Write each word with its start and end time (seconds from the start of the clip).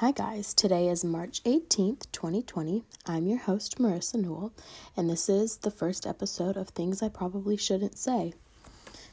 Hi, 0.00 0.12
guys. 0.12 0.54
Today 0.54 0.86
is 0.86 1.04
March 1.04 1.42
18th, 1.42 2.06
2020. 2.12 2.84
I'm 3.06 3.26
your 3.26 3.40
host, 3.40 3.78
Marissa 3.80 4.14
Newell, 4.14 4.52
and 4.96 5.10
this 5.10 5.28
is 5.28 5.56
the 5.56 5.72
first 5.72 6.06
episode 6.06 6.56
of 6.56 6.68
Things 6.68 7.02
I 7.02 7.08
Probably 7.08 7.56
Shouldn't 7.56 7.98
Say. 7.98 8.32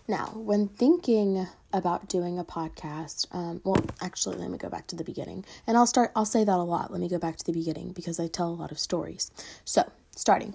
Now, 0.08 0.28
when 0.36 0.68
thinking 0.68 1.48
about 1.74 2.08
doing 2.08 2.38
a 2.38 2.44
podcast, 2.44 3.26
um, 3.32 3.62
well, 3.64 3.84
actually, 4.00 4.38
let 4.38 4.52
me 4.52 4.60
go 4.60 4.70
back 4.70 4.86
to 4.86 4.96
the 4.96 5.04
beginning. 5.04 5.44
And 5.66 5.76
I'll 5.76 5.88
start, 5.88 6.12
I'll 6.16 6.24
say 6.24 6.44
that 6.44 6.56
a 6.56 6.62
lot. 6.62 6.92
Let 6.92 7.02
me 7.02 7.10
go 7.10 7.18
back 7.18 7.38
to 7.38 7.46
the 7.46 7.52
beginning 7.52 7.92
because 7.94 8.20
I 8.20 8.28
tell 8.28 8.50
a 8.50 8.54
lot 8.54 8.72
of 8.72 8.78
stories. 8.78 9.32
So, 9.64 9.92
starting. 10.16 10.54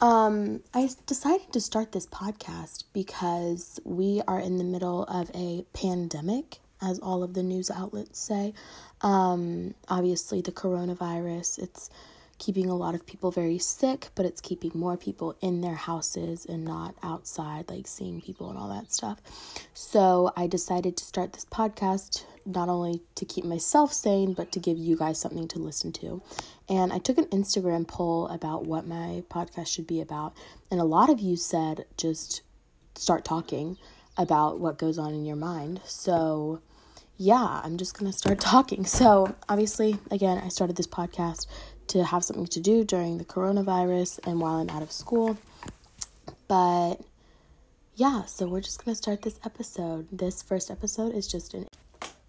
Um, 0.00 0.64
I 0.74 0.90
decided 1.06 1.52
to 1.52 1.60
start 1.60 1.92
this 1.92 2.08
podcast 2.08 2.86
because 2.92 3.78
we 3.84 4.20
are 4.26 4.40
in 4.40 4.58
the 4.58 4.64
middle 4.64 5.04
of 5.04 5.30
a 5.32 5.64
pandemic 5.74 6.58
as 6.82 6.98
all 6.98 7.22
of 7.22 7.34
the 7.34 7.42
news 7.42 7.70
outlets 7.70 8.18
say. 8.18 8.54
Um, 9.02 9.74
obviously, 9.88 10.40
the 10.40 10.52
coronavirus, 10.52 11.58
it's 11.58 11.90
keeping 12.38 12.70
a 12.70 12.74
lot 12.74 12.94
of 12.94 13.06
people 13.06 13.30
very 13.30 13.58
sick, 13.58 14.08
but 14.14 14.24
it's 14.24 14.40
keeping 14.40 14.72
more 14.74 14.96
people 14.96 15.36
in 15.42 15.60
their 15.60 15.74
houses 15.74 16.46
and 16.46 16.64
not 16.64 16.94
outside, 17.02 17.68
like 17.68 17.86
seeing 17.86 18.20
people 18.20 18.48
and 18.48 18.58
all 18.58 18.70
that 18.70 18.92
stuff. 18.92 19.20
So 19.74 20.32
I 20.36 20.46
decided 20.46 20.96
to 20.96 21.04
start 21.04 21.34
this 21.34 21.44
podcast 21.44 22.24
not 22.46 22.70
only 22.70 23.02
to 23.16 23.26
keep 23.26 23.44
myself 23.44 23.92
sane, 23.92 24.32
but 24.32 24.50
to 24.52 24.58
give 24.58 24.78
you 24.78 24.96
guys 24.96 25.20
something 25.20 25.48
to 25.48 25.58
listen 25.58 25.92
to. 25.92 26.22
And 26.68 26.92
I 26.92 26.98
took 26.98 27.18
an 27.18 27.26
Instagram 27.26 27.86
poll 27.86 28.26
about 28.28 28.64
what 28.64 28.86
my 28.86 29.22
podcast 29.28 29.68
should 29.68 29.86
be 29.86 30.00
about, 30.00 30.32
and 30.70 30.80
a 30.80 30.84
lot 30.84 31.10
of 31.10 31.20
you 31.20 31.36
said 31.36 31.84
just 31.98 32.40
start 32.94 33.24
talking 33.24 33.76
about 34.16 34.58
what 34.58 34.78
goes 34.78 34.98
on 34.98 35.12
in 35.14 35.24
your 35.24 35.36
mind. 35.36 35.80
So 35.84 36.60
yeah, 37.20 37.60
I'm 37.62 37.76
just 37.76 37.94
to 38.10 38.16
start 38.16 38.40
talking. 38.54 38.86
So, 38.86 39.34
obviously, 39.46 39.98
again, 40.10 40.38
I 40.38 40.48
started 40.48 40.76
this 40.76 40.86
podcast 40.86 41.46
to 41.88 42.02
have 42.02 42.24
something 42.24 42.46
to 42.46 42.60
do 42.60 42.82
during 42.82 43.18
the 43.18 43.26
coronavirus 43.26 44.26
and 44.26 44.40
while 44.40 44.54
I'm 44.56 44.70
out 44.70 44.80
of 44.80 44.90
school. 44.90 45.36
But 46.48 46.96
yeah, 47.94 48.24
so 48.24 48.48
we're 48.48 48.62
just 48.62 48.80
to 48.94 49.02
start 49.02 49.20
this 49.20 49.38
episode. 49.44 50.08
This 50.10 50.40
first 50.40 50.70
episode 50.70 51.14
is 51.14 51.28
just 51.28 51.52
an 51.52 51.66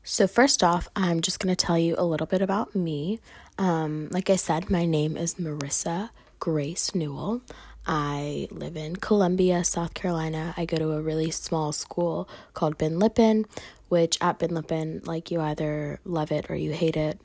so, 0.03 0.27
first 0.27 0.63
off, 0.63 0.89
I'm 0.95 1.21
just 1.21 1.39
going 1.39 1.55
to 1.55 1.65
tell 1.65 1.77
you 1.77 1.95
a 1.97 2.03
little 2.03 2.25
bit 2.25 2.41
about 2.41 2.75
me. 2.75 3.19
Um, 3.59 4.09
like 4.11 4.31
I 4.31 4.35
said, 4.35 4.69
my 4.69 4.83
name 4.83 5.15
is 5.15 5.35
Marissa 5.35 6.09
Grace 6.39 6.93
Newell. 6.95 7.41
I 7.85 8.47
live 8.51 8.75
in 8.75 8.95
Columbia, 8.95 9.63
South 9.63 9.93
Carolina. 9.93 10.55
I 10.57 10.65
go 10.65 10.77
to 10.77 10.91
a 10.93 11.01
really 11.01 11.29
small 11.29 11.71
school 11.71 12.27
called 12.55 12.79
Ben 12.79 12.97
Lippen, 12.97 13.45
which 13.91 14.17
at 14.21 14.39
Ben 14.39 14.55
Lippen, 14.55 15.01
like 15.03 15.31
you 15.31 15.41
either 15.41 15.99
love 16.05 16.31
it 16.31 16.49
or 16.49 16.55
you 16.55 16.71
hate 16.71 16.95
it, 16.95 17.19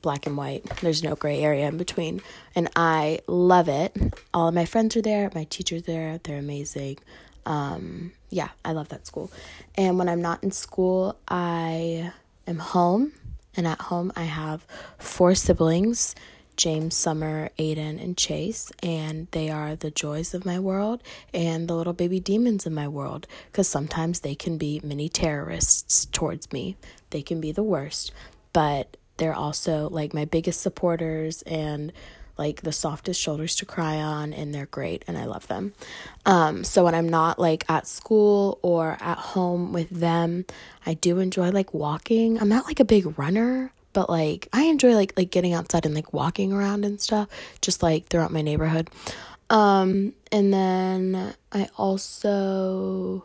black 0.00 0.26
and 0.26 0.34
white. 0.34 0.64
There's 0.80 1.02
no 1.02 1.14
gray 1.14 1.42
area 1.42 1.68
in 1.68 1.76
between. 1.76 2.22
And 2.54 2.70
I 2.74 3.20
love 3.26 3.68
it. 3.68 3.94
All 4.32 4.48
of 4.48 4.54
my 4.54 4.64
friends 4.64 4.96
are 4.96 5.02
there, 5.02 5.30
my 5.34 5.44
teachers 5.44 5.82
there, 5.82 6.18
they're 6.24 6.38
amazing. 6.38 7.00
Um, 7.44 8.12
yeah, 8.30 8.48
I 8.64 8.72
love 8.72 8.88
that 8.88 9.06
school. 9.06 9.30
And 9.74 9.98
when 9.98 10.08
I'm 10.08 10.22
not 10.22 10.42
in 10.42 10.52
school, 10.52 11.18
I 11.28 12.12
am 12.46 12.60
home. 12.60 13.12
And 13.54 13.66
at 13.66 13.82
home, 13.82 14.10
I 14.16 14.24
have 14.24 14.66
four 14.98 15.34
siblings 15.34 16.14
James, 16.56 16.94
Summer, 16.94 17.50
Aiden, 17.58 18.02
and 18.02 18.16
Chase, 18.16 18.72
and 18.82 19.28
they 19.32 19.50
are 19.50 19.76
the 19.76 19.90
joys 19.90 20.34
of 20.34 20.46
my 20.46 20.58
world 20.58 21.02
and 21.32 21.68
the 21.68 21.74
little 21.74 21.92
baby 21.92 22.20
demons 22.20 22.66
in 22.66 22.74
my 22.74 22.88
world 22.88 23.26
because 23.50 23.68
sometimes 23.68 24.20
they 24.20 24.34
can 24.34 24.58
be 24.58 24.80
mini 24.82 25.08
terrorists 25.08 26.06
towards 26.06 26.52
me. 26.52 26.76
They 27.10 27.22
can 27.22 27.40
be 27.40 27.52
the 27.52 27.62
worst, 27.62 28.12
but 28.52 28.96
they're 29.16 29.34
also 29.34 29.88
like 29.88 30.12
my 30.14 30.24
biggest 30.24 30.60
supporters 30.60 31.42
and 31.42 31.92
like 32.38 32.62
the 32.62 32.72
softest 32.72 33.20
shoulders 33.20 33.56
to 33.56 33.64
cry 33.64 33.96
on 33.96 34.32
and 34.32 34.54
they're 34.54 34.66
great 34.66 35.04
and 35.08 35.16
I 35.16 35.24
love 35.24 35.46
them. 35.48 35.72
Um 36.26 36.64
so 36.64 36.84
when 36.84 36.94
I'm 36.94 37.08
not 37.08 37.38
like 37.38 37.64
at 37.70 37.86
school 37.86 38.58
or 38.62 38.98
at 39.00 39.18
home 39.18 39.72
with 39.72 39.88
them, 39.88 40.44
I 40.84 40.94
do 40.94 41.18
enjoy 41.18 41.50
like 41.50 41.72
walking. 41.72 42.38
I'm 42.38 42.48
not 42.48 42.66
like 42.66 42.80
a 42.80 42.84
big 42.84 43.18
runner, 43.18 43.72
but 43.96 44.10
like 44.10 44.46
I 44.52 44.64
enjoy 44.64 44.94
like 44.94 45.14
like 45.16 45.30
getting 45.30 45.54
outside 45.54 45.86
and 45.86 45.94
like 45.94 46.12
walking 46.12 46.52
around 46.52 46.84
and 46.84 47.00
stuff 47.00 47.30
just 47.62 47.82
like 47.82 48.08
throughout 48.08 48.30
my 48.30 48.42
neighborhood. 48.42 48.90
Um 49.48 50.12
and 50.30 50.52
then 50.52 51.34
I 51.50 51.70
also 51.78 53.24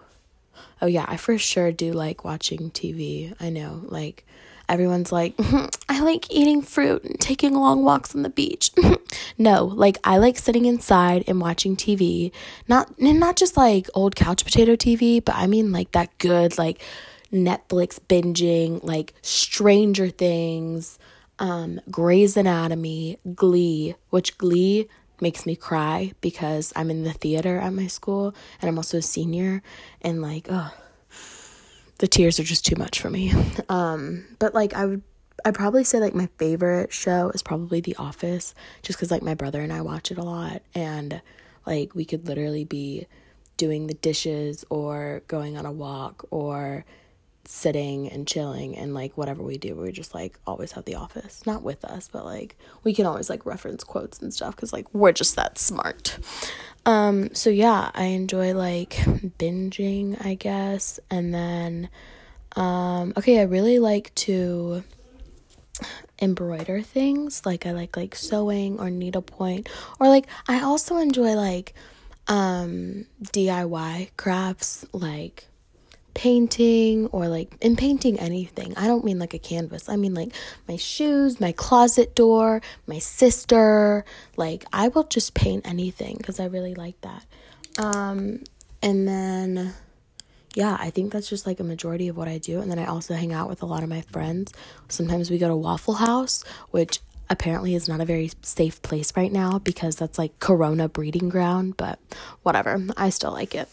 oh 0.81 0.87
yeah, 0.87 1.03
I 1.09 1.17
for 1.17 1.37
sure 1.37 1.73
do 1.73 1.91
like 1.91 2.23
watching 2.23 2.71
TV. 2.71 3.35
I 3.41 3.49
know 3.49 3.81
like 3.83 4.25
everyone's 4.69 5.11
like 5.11 5.33
I 5.89 5.99
like 5.99 6.31
eating 6.31 6.61
fruit 6.61 7.03
and 7.03 7.19
taking 7.19 7.53
long 7.53 7.83
walks 7.83 8.15
on 8.15 8.21
the 8.21 8.29
beach. 8.29 8.71
no, 9.37 9.65
like 9.65 9.97
I 10.05 10.19
like 10.19 10.37
sitting 10.37 10.63
inside 10.63 11.25
and 11.27 11.41
watching 11.41 11.75
TV. 11.75 12.31
Not 12.69 12.97
not 12.97 13.35
just 13.35 13.57
like 13.57 13.89
old 13.93 14.15
couch 14.15 14.45
potato 14.45 14.77
TV, 14.77 15.21
but 15.21 15.35
I 15.35 15.47
mean 15.47 15.73
like 15.73 15.91
that 15.91 16.17
good 16.17 16.57
like 16.57 16.81
Netflix 17.31 17.99
binging, 17.99 18.83
like 18.83 19.13
Stranger 19.21 20.09
Things, 20.09 20.99
um, 21.39 21.79
Grey's 21.89 22.37
Anatomy, 22.37 23.17
Glee, 23.33 23.95
which 24.09 24.37
Glee 24.37 24.87
makes 25.19 25.45
me 25.45 25.55
cry 25.55 26.13
because 26.21 26.73
I'm 26.75 26.89
in 26.89 27.03
the 27.03 27.13
theater 27.13 27.59
at 27.59 27.73
my 27.73 27.87
school 27.87 28.33
and 28.61 28.69
I'm 28.69 28.77
also 28.77 28.97
a 28.97 29.01
senior 29.01 29.61
and 30.01 30.21
like, 30.21 30.47
oh, 30.49 30.73
the 31.99 32.07
tears 32.07 32.39
are 32.39 32.43
just 32.43 32.65
too 32.65 32.75
much 32.75 32.99
for 32.99 33.09
me. 33.09 33.33
Um, 33.69 34.25
but 34.39 34.53
like 34.53 34.73
I 34.73 34.85
would 34.85 35.01
I'd 35.45 35.55
probably 35.55 35.83
say 35.83 35.99
like 35.99 36.13
my 36.13 36.27
favorite 36.37 36.91
show 36.91 37.29
is 37.29 37.41
probably 37.41 37.79
The 37.79 37.95
Office, 37.95 38.53
just 38.81 38.97
because 38.99 39.11
like 39.11 39.21
my 39.21 39.33
brother 39.33 39.61
and 39.61 39.71
I 39.71 39.81
watch 39.81 40.11
it 40.11 40.17
a 40.17 40.23
lot, 40.23 40.61
and 40.75 41.21
like 41.65 41.95
we 41.95 42.05
could 42.05 42.27
literally 42.27 42.65
be 42.65 43.07
doing 43.57 43.87
the 43.87 43.93
dishes 43.93 44.65
or 44.69 45.21
going 45.27 45.57
on 45.57 45.65
a 45.65 45.71
walk 45.71 46.25
or 46.31 46.85
sitting 47.45 48.09
and 48.09 48.27
chilling 48.27 48.77
and 48.77 48.93
like 48.93 49.17
whatever 49.17 49.41
we 49.41 49.57
do 49.57 49.75
we 49.75 49.91
just 49.91 50.13
like 50.13 50.39
always 50.45 50.73
have 50.73 50.85
the 50.85 50.95
office. 50.95 51.45
Not 51.45 51.63
with 51.63 51.83
us 51.83 52.09
but 52.11 52.25
like 52.25 52.55
we 52.83 52.93
can 52.93 53.05
always 53.05 53.29
like 53.29 53.45
reference 53.45 53.83
quotes 53.83 54.21
and 54.21 54.33
stuff 54.33 54.55
because 54.55 54.71
like 54.71 54.93
we're 54.93 55.11
just 55.11 55.35
that 55.35 55.57
smart. 55.57 56.17
Um 56.85 57.33
so 57.33 57.49
yeah 57.49 57.91
i 57.93 58.05
enjoy 58.05 58.53
like 58.53 58.91
binging 58.91 60.23
i 60.25 60.35
guess. 60.35 60.99
And 61.09 61.33
then 61.33 61.89
um 62.55 63.13
okay 63.17 63.39
i 63.39 63.43
really 63.43 63.79
like 63.79 64.13
to 64.15 64.83
embroider 66.21 66.81
things. 66.81 67.45
Like 67.45 67.65
i 67.65 67.71
like 67.71 67.97
like 67.97 68.15
sewing 68.15 68.79
or 68.79 68.89
needlepoint. 68.89 69.67
Or 69.99 70.07
like 70.07 70.27
i 70.47 70.61
also 70.61 70.97
enjoy 70.97 71.33
like 71.33 71.73
um 72.27 73.05
diy 73.23 74.09
crafts. 74.15 74.85
Like 74.93 75.47
painting 76.13 77.07
or 77.07 77.27
like 77.27 77.55
in 77.61 77.75
painting 77.75 78.19
anything. 78.19 78.73
I 78.77 78.87
don't 78.87 79.03
mean 79.03 79.19
like 79.19 79.33
a 79.33 79.39
canvas. 79.39 79.89
I 79.89 79.95
mean 79.95 80.13
like 80.13 80.33
my 80.67 80.75
shoes, 80.75 81.39
my 81.39 81.51
closet 81.51 82.15
door, 82.15 82.61
my 82.87 82.99
sister. 82.99 84.05
Like 84.37 84.65
I 84.73 84.89
will 84.89 85.03
just 85.03 85.33
paint 85.33 85.67
anything 85.67 86.17
cuz 86.17 86.39
I 86.39 86.45
really 86.45 86.75
like 86.75 86.99
that. 87.01 87.25
Um 87.77 88.43
and 88.81 89.07
then 89.07 89.73
yeah, 90.53 90.75
I 90.79 90.89
think 90.89 91.13
that's 91.13 91.29
just 91.29 91.47
like 91.47 91.59
a 91.59 91.63
majority 91.63 92.09
of 92.09 92.17
what 92.17 92.27
I 92.27 92.37
do. 92.37 92.59
And 92.59 92.69
then 92.69 92.79
I 92.79 92.85
also 92.85 93.13
hang 93.13 93.31
out 93.31 93.47
with 93.47 93.61
a 93.61 93.65
lot 93.65 93.83
of 93.83 93.89
my 93.89 94.01
friends. 94.01 94.51
Sometimes 94.89 95.31
we 95.31 95.37
go 95.37 95.47
to 95.47 95.55
Waffle 95.55 95.93
House, 95.95 96.43
which 96.71 96.99
apparently 97.29 97.73
is 97.73 97.87
not 97.87 98.01
a 98.01 98.05
very 98.05 98.29
safe 98.41 98.81
place 98.81 99.15
right 99.15 99.31
now 99.31 99.57
because 99.57 99.95
that's 99.95 100.17
like 100.17 100.37
corona 100.39 100.89
breeding 100.89 101.29
ground, 101.29 101.77
but 101.77 101.97
whatever. 102.43 102.85
I 102.97 103.09
still 103.09 103.31
like 103.31 103.55
it. 103.55 103.69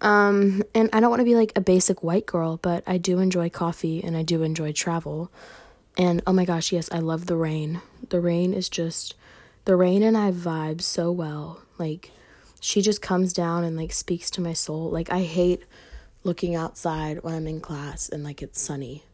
Um, 0.00 0.62
and 0.74 0.88
I 0.92 1.00
don't 1.00 1.10
want 1.10 1.20
to 1.20 1.24
be 1.24 1.34
like 1.34 1.52
a 1.56 1.60
basic 1.60 2.02
white 2.02 2.26
girl, 2.26 2.58
but 2.62 2.82
I 2.86 2.98
do 2.98 3.18
enjoy 3.18 3.50
coffee 3.50 4.02
and 4.02 4.16
I 4.16 4.22
do 4.22 4.42
enjoy 4.42 4.72
travel. 4.72 5.30
And 5.98 6.22
oh 6.26 6.32
my 6.32 6.44
gosh, 6.44 6.72
yes, 6.72 6.88
I 6.90 6.98
love 6.98 7.26
the 7.26 7.36
rain. 7.36 7.82
The 8.08 8.20
rain 8.20 8.54
is 8.54 8.68
just 8.68 9.14
the 9.66 9.76
rain 9.76 10.02
and 10.02 10.16
I 10.16 10.32
vibe 10.32 10.80
so 10.80 11.12
well. 11.12 11.60
Like 11.78 12.10
she 12.60 12.80
just 12.80 13.02
comes 13.02 13.32
down 13.32 13.64
and 13.64 13.76
like 13.76 13.92
speaks 13.92 14.30
to 14.30 14.40
my 14.40 14.54
soul. 14.54 14.90
Like 14.90 15.12
I 15.12 15.20
hate 15.20 15.64
looking 16.24 16.54
outside 16.54 17.22
when 17.22 17.34
I'm 17.34 17.46
in 17.46 17.60
class 17.60 18.08
and 18.08 18.24
like 18.24 18.42
it's 18.42 18.60
sunny. 18.60 19.04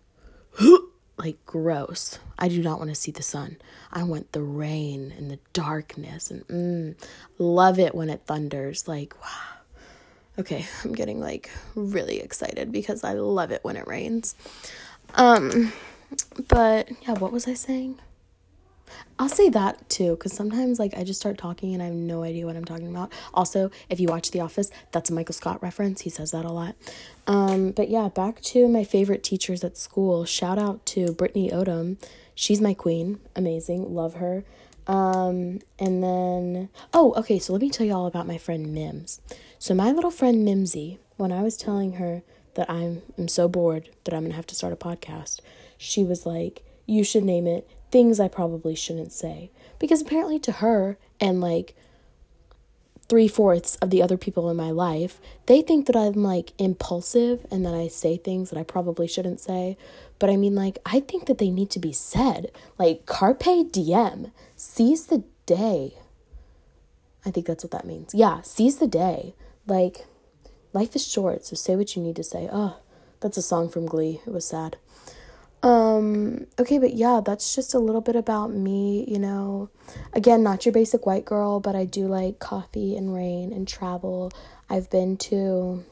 like 1.17 1.44
gross. 1.47 2.21
I 2.38 2.49
do 2.49 2.62
not 2.62 2.79
want 2.79 2.91
to 2.91 2.94
see 2.94 3.11
the 3.11 3.23
sun. 3.23 3.56
I 3.93 4.05
want 4.05 4.31
the 4.31 4.43
rain 4.43 5.12
and 5.17 5.31
the 5.31 5.41
darkness 5.53 6.31
and 6.31 6.47
mm, 6.47 7.09
love 7.38 7.81
it 7.81 7.94
when 7.94 8.09
it 8.09 8.23
thunders. 8.27 8.87
Like 8.87 9.15
wow 9.21 9.56
Okay, 10.38 10.67
I'm 10.85 10.93
getting 10.93 11.21
like 11.21 11.50
really 11.75 12.21
excited 12.21 12.71
because 12.71 13.05
I 13.05 13.15
love 13.15 13.50
it 13.50 13.65
when 13.65 13.77
it 13.77 13.87
rains. 13.87 14.35
Um 15.15 15.73
but 16.49 16.91
yeah, 17.03 17.15
what 17.15 17.33
was 17.33 17.49
I 17.49 17.55
saying? 17.55 17.99
I'll 19.19 19.29
say 19.31 19.49
that 19.49 19.88
too, 19.88 20.11
because 20.11 20.33
sometimes 20.33 20.79
like 20.79 20.97
I 20.97 21.03
just 21.03 21.19
start 21.21 21.38
talking 21.38 21.73
and 21.73 21.83
I 21.83 21.87
have 21.87 21.94
no 21.94 22.23
idea 22.23 22.44
what 22.47 22.56
I'm 22.56 22.65
talking 22.65 22.88
about. 22.88 23.12
Also, 23.33 23.71
if 23.88 23.99
you 23.99 24.09
watch 24.09 24.31
The 24.31 24.41
Office, 24.41 24.71
that's 24.93 25.09
a 25.11 25.12
Michael 25.15 25.33
Scott 25.33 25.62
reference. 25.62 26.03
He 26.03 26.11
says 26.11 26.33
that 26.33 26.44
a 26.44 26.53
lot. 26.53 26.77
Um, 27.27 27.71
but 27.71 27.88
yeah, 27.88 28.09
back 28.09 28.43
to 28.43 28.69
my 28.69 28.85
favorite 28.85 29.23
teachers 29.23 29.65
at 29.65 29.77
school. 29.77 30.25
Shout 30.25 30.59
out 30.59 30.85
to 30.87 31.12
Brittany 31.12 31.50
Odom. 31.50 31.97
She's 32.35 32.61
my 32.61 32.75
queen. 32.75 33.19
Amazing. 33.35 33.94
Love 33.94 34.15
her. 34.15 34.44
Um, 34.87 35.61
and 35.79 36.03
then, 36.03 36.69
oh, 36.93 37.15
okay, 37.17 37.38
so 37.38 37.53
let 37.53 37.62
me 37.62 37.71
tell 37.71 37.87
you 37.87 37.94
all 37.94 38.06
about 38.06 38.27
my 38.27 38.38
friend 38.38 38.73
Mims. 38.73 39.21
So, 39.58 39.75
my 39.75 39.91
little 39.91 40.11
friend 40.11 40.44
Mimsy, 40.44 40.99
when 41.17 41.32
I 41.32 41.43
was 41.43 41.56
telling 41.56 41.94
her 41.94 42.23
that 42.55 42.69
I'm, 42.70 43.03
I'm 43.17 43.29
so 43.29 43.49
bored 43.49 43.88
that 44.05 44.14
I'm 44.14 44.25
gonna 44.25 44.35
have 44.35 44.47
to 44.49 44.55
start 44.55 44.73
a 44.73 44.76
podcast, 44.76 45.41
she 45.79 46.05
was 46.05 46.26
like, 46.26 46.62
You 46.85 47.05
should 47.05 47.25
name 47.25 47.47
it 47.47 47.69
Things 47.91 48.20
I 48.20 48.29
Probably 48.29 48.75
Shouldn't 48.75 49.12
Say. 49.12 49.50
Because 49.79 50.03
apparently, 50.03 50.38
to 50.41 50.53
her 50.53 50.99
and 51.20 51.41
like 51.41 51.75
three 53.08 53.29
fourths 53.29 53.76
of 53.76 53.91
the 53.91 54.03
other 54.03 54.17
people 54.17 54.50
in 54.50 54.56
my 54.56 54.70
life, 54.70 55.20
they 55.47 55.62
think 55.62 55.87
that 55.87 55.97
I'm 55.97 56.23
like 56.23 56.52
impulsive 56.59 57.47
and 57.50 57.64
that 57.64 57.75
I 57.75 57.88
say 57.88 58.17
things 58.17 58.50
that 58.50 58.59
I 58.59 58.64
probably 58.64 59.06
shouldn't 59.06 59.41
say. 59.41 59.79
But 60.19 60.31
I 60.31 60.37
mean, 60.37 60.55
like, 60.55 60.79
I 60.85 61.00
think 61.00 61.26
that 61.26 61.38
they 61.38 61.50
need 61.50 61.70
to 61.70 61.79
be 61.79 61.93
said. 61.93 62.50
Like, 62.79 63.06
carpe 63.06 63.70
diem, 63.70 64.32
seize 64.55 65.06
the 65.06 65.25
day. 65.47 65.94
I 67.25 67.31
think 67.31 67.47
that's 67.47 67.64
what 67.64 67.70
that 67.73 67.87
means. 67.87 68.14
Yeah, 68.14 68.41
seize 68.43 68.76
the 68.76 68.87
day. 68.87 69.35
Like, 69.67 70.07
life 70.73 70.95
is 70.95 71.07
short, 71.07 71.45
so 71.45 71.57
say 71.57 71.77
what 71.77 71.97
you 71.97 72.03
need 72.03 72.17
to 72.17 72.25
say. 72.25 72.49
Oh, 72.53 72.79
that's 73.21 73.37
a 73.37 73.43
song 73.43 73.69
from 73.69 73.87
Glee. 73.87 74.21
It 74.27 74.33
was 74.33 74.47
sad. 74.47 74.77
Um, 75.63 76.47
okay, 76.59 76.79
but 76.79 76.95
yeah, 76.95 77.21
that's 77.25 77.55
just 77.55 77.75
a 77.75 77.79
little 77.79 78.01
bit 78.01 78.15
about 78.15 78.53
me, 78.53 79.05
you 79.09 79.19
know. 79.19 79.71
Again, 80.13 80.43
not 80.43 80.65
your 80.65 80.73
basic 80.73 81.07
white 81.07 81.25
girl, 81.25 81.59
but 81.61 81.75
I 81.75 81.85
do 81.85 82.07
like 82.07 82.39
coffee 82.39 82.97
and 82.97 83.15
rain 83.15 83.53
and 83.53 83.67
travel. 83.67 84.31
I've 84.71 84.91
been 84.91 85.17
to 85.17 85.85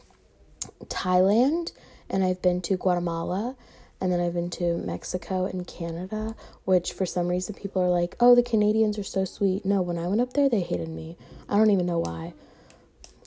Thailand 0.84 1.72
and 2.08 2.22
I've 2.22 2.42
been 2.42 2.60
to 2.62 2.76
Guatemala 2.76 3.56
and 4.00 4.12
then 4.12 4.20
I've 4.20 4.34
been 4.34 4.50
to 4.50 4.76
Mexico 4.78 5.46
and 5.46 5.66
Canada, 5.66 6.36
which 6.64 6.92
for 6.92 7.06
some 7.06 7.28
reason 7.28 7.54
people 7.54 7.80
are 7.80 7.88
like, 7.88 8.16
"Oh, 8.20 8.34
the 8.34 8.42
Canadians 8.42 8.98
are 8.98 9.04
so 9.04 9.24
sweet." 9.24 9.64
No, 9.64 9.80
when 9.82 9.98
I 9.98 10.08
went 10.08 10.20
up 10.20 10.34
there, 10.34 10.48
they 10.48 10.60
hated 10.60 10.88
me. 10.88 11.16
I 11.48 11.56
don't 11.56 11.70
even 11.70 11.86
know 11.86 12.00
why. 12.00 12.34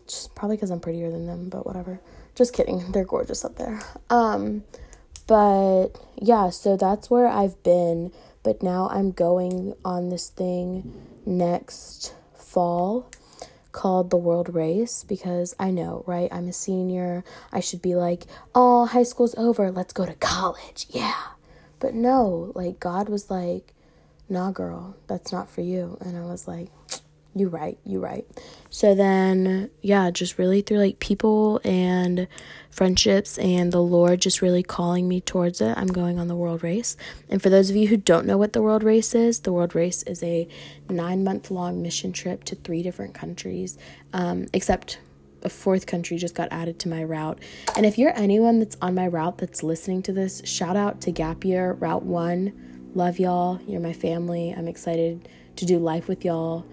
Just 0.07 0.35
probably 0.35 0.57
cuz 0.57 0.71
I'm 0.71 0.79
prettier 0.79 1.11
than 1.11 1.25
them, 1.27 1.49
but 1.49 1.65
whatever. 1.65 1.99
Just 2.35 2.53
kidding. 2.53 2.91
They're 2.91 3.05
gorgeous 3.05 3.45
up 3.45 3.55
there. 3.55 3.81
Um 4.09 4.63
but 5.27 5.89
yeah, 6.15 6.49
so 6.49 6.77
that's 6.77 7.09
where 7.09 7.27
I've 7.27 7.61
been. 7.63 8.11
But 8.43 8.63
now 8.63 8.87
I'm 8.89 9.11
going 9.11 9.75
on 9.83 10.09
this 10.09 10.29
thing 10.29 10.93
next 11.25 12.15
fall 12.33 13.09
called 13.77 14.09
the 14.09 14.17
World 14.17 14.55
Race 14.55 15.03
because 15.03 15.53
I 15.59 15.69
know, 15.69 16.03
right? 16.07 16.29
I'm 16.31 16.47
a 16.47 16.53
senior. 16.53 17.23
I 17.51 17.59
should 17.59 17.81
be 17.81 17.93
like, 17.93 18.23
oh, 18.55 18.85
high 18.87 19.03
school's 19.03 19.35
over. 19.35 19.69
Let's 19.69 19.93
go 19.93 20.05
to 20.05 20.15
college. 20.15 20.87
Yeah. 20.89 21.13
But 21.79 21.93
no, 21.93 22.51
like, 22.55 22.79
God 22.79 23.07
was 23.07 23.29
like, 23.29 23.75
nah, 24.29 24.49
girl, 24.49 24.95
that's 25.05 25.31
not 25.31 25.49
for 25.49 25.61
you. 25.61 25.97
And 26.01 26.17
I 26.17 26.21
was 26.21 26.47
like, 26.47 26.69
you 27.39 27.47
right, 27.47 27.77
you're 27.83 28.01
right. 28.01 28.25
So 28.69 28.93
then, 28.93 29.69
yeah, 29.81 30.11
just 30.11 30.37
really 30.37 30.61
through 30.61 30.79
like 30.79 30.99
people 30.99 31.61
and 31.63 32.27
friendships 32.69 33.37
and 33.39 33.71
the 33.71 33.81
Lord 33.81 34.21
just 34.21 34.41
really 34.41 34.61
calling 34.61 35.07
me 35.07 35.19
towards 35.21 35.61
it, 35.61 35.75
I'm 35.77 35.87
going 35.87 36.19
on 36.19 36.27
the 36.27 36.35
world 36.35 36.63
race. 36.63 36.95
And 37.29 37.41
for 37.41 37.49
those 37.49 37.69
of 37.69 37.75
you 37.75 37.87
who 37.87 37.97
don't 37.97 38.27
know 38.27 38.37
what 38.37 38.53
the 38.53 38.61
world 38.61 38.83
race 38.83 39.15
is, 39.15 39.39
the 39.39 39.53
world 39.53 39.73
race 39.73 40.03
is 40.03 40.21
a 40.21 40.47
nine 40.89 41.23
month 41.23 41.49
long 41.49 41.81
mission 41.81 42.11
trip 42.11 42.43
to 42.45 42.55
three 42.55 42.83
different 42.83 43.13
countries, 43.13 43.77
um, 44.13 44.45
except 44.53 44.99
a 45.43 45.49
fourth 45.49 45.85
country 45.85 46.17
just 46.17 46.35
got 46.35 46.49
added 46.51 46.77
to 46.79 46.89
my 46.89 47.03
route. 47.03 47.39
And 47.75 47.85
if 47.85 47.97
you're 47.97 48.17
anyone 48.17 48.59
that's 48.59 48.77
on 48.81 48.95
my 48.95 49.07
route 49.07 49.37
that's 49.37 49.63
listening 49.63 50.03
to 50.03 50.13
this, 50.13 50.41
shout 50.45 50.75
out 50.75 51.01
to 51.01 51.11
Gap 51.11 51.45
Year 51.45 51.73
Route 51.73 52.03
1. 52.03 52.91
Love 52.93 53.19
y'all. 53.19 53.59
You're 53.67 53.81
my 53.81 53.93
family. 53.93 54.53
I'm 54.55 54.67
excited 54.67 55.27
to 55.55 55.65
do 55.65 55.79
life 55.79 56.07
with 56.07 56.23
y'all 56.23 56.65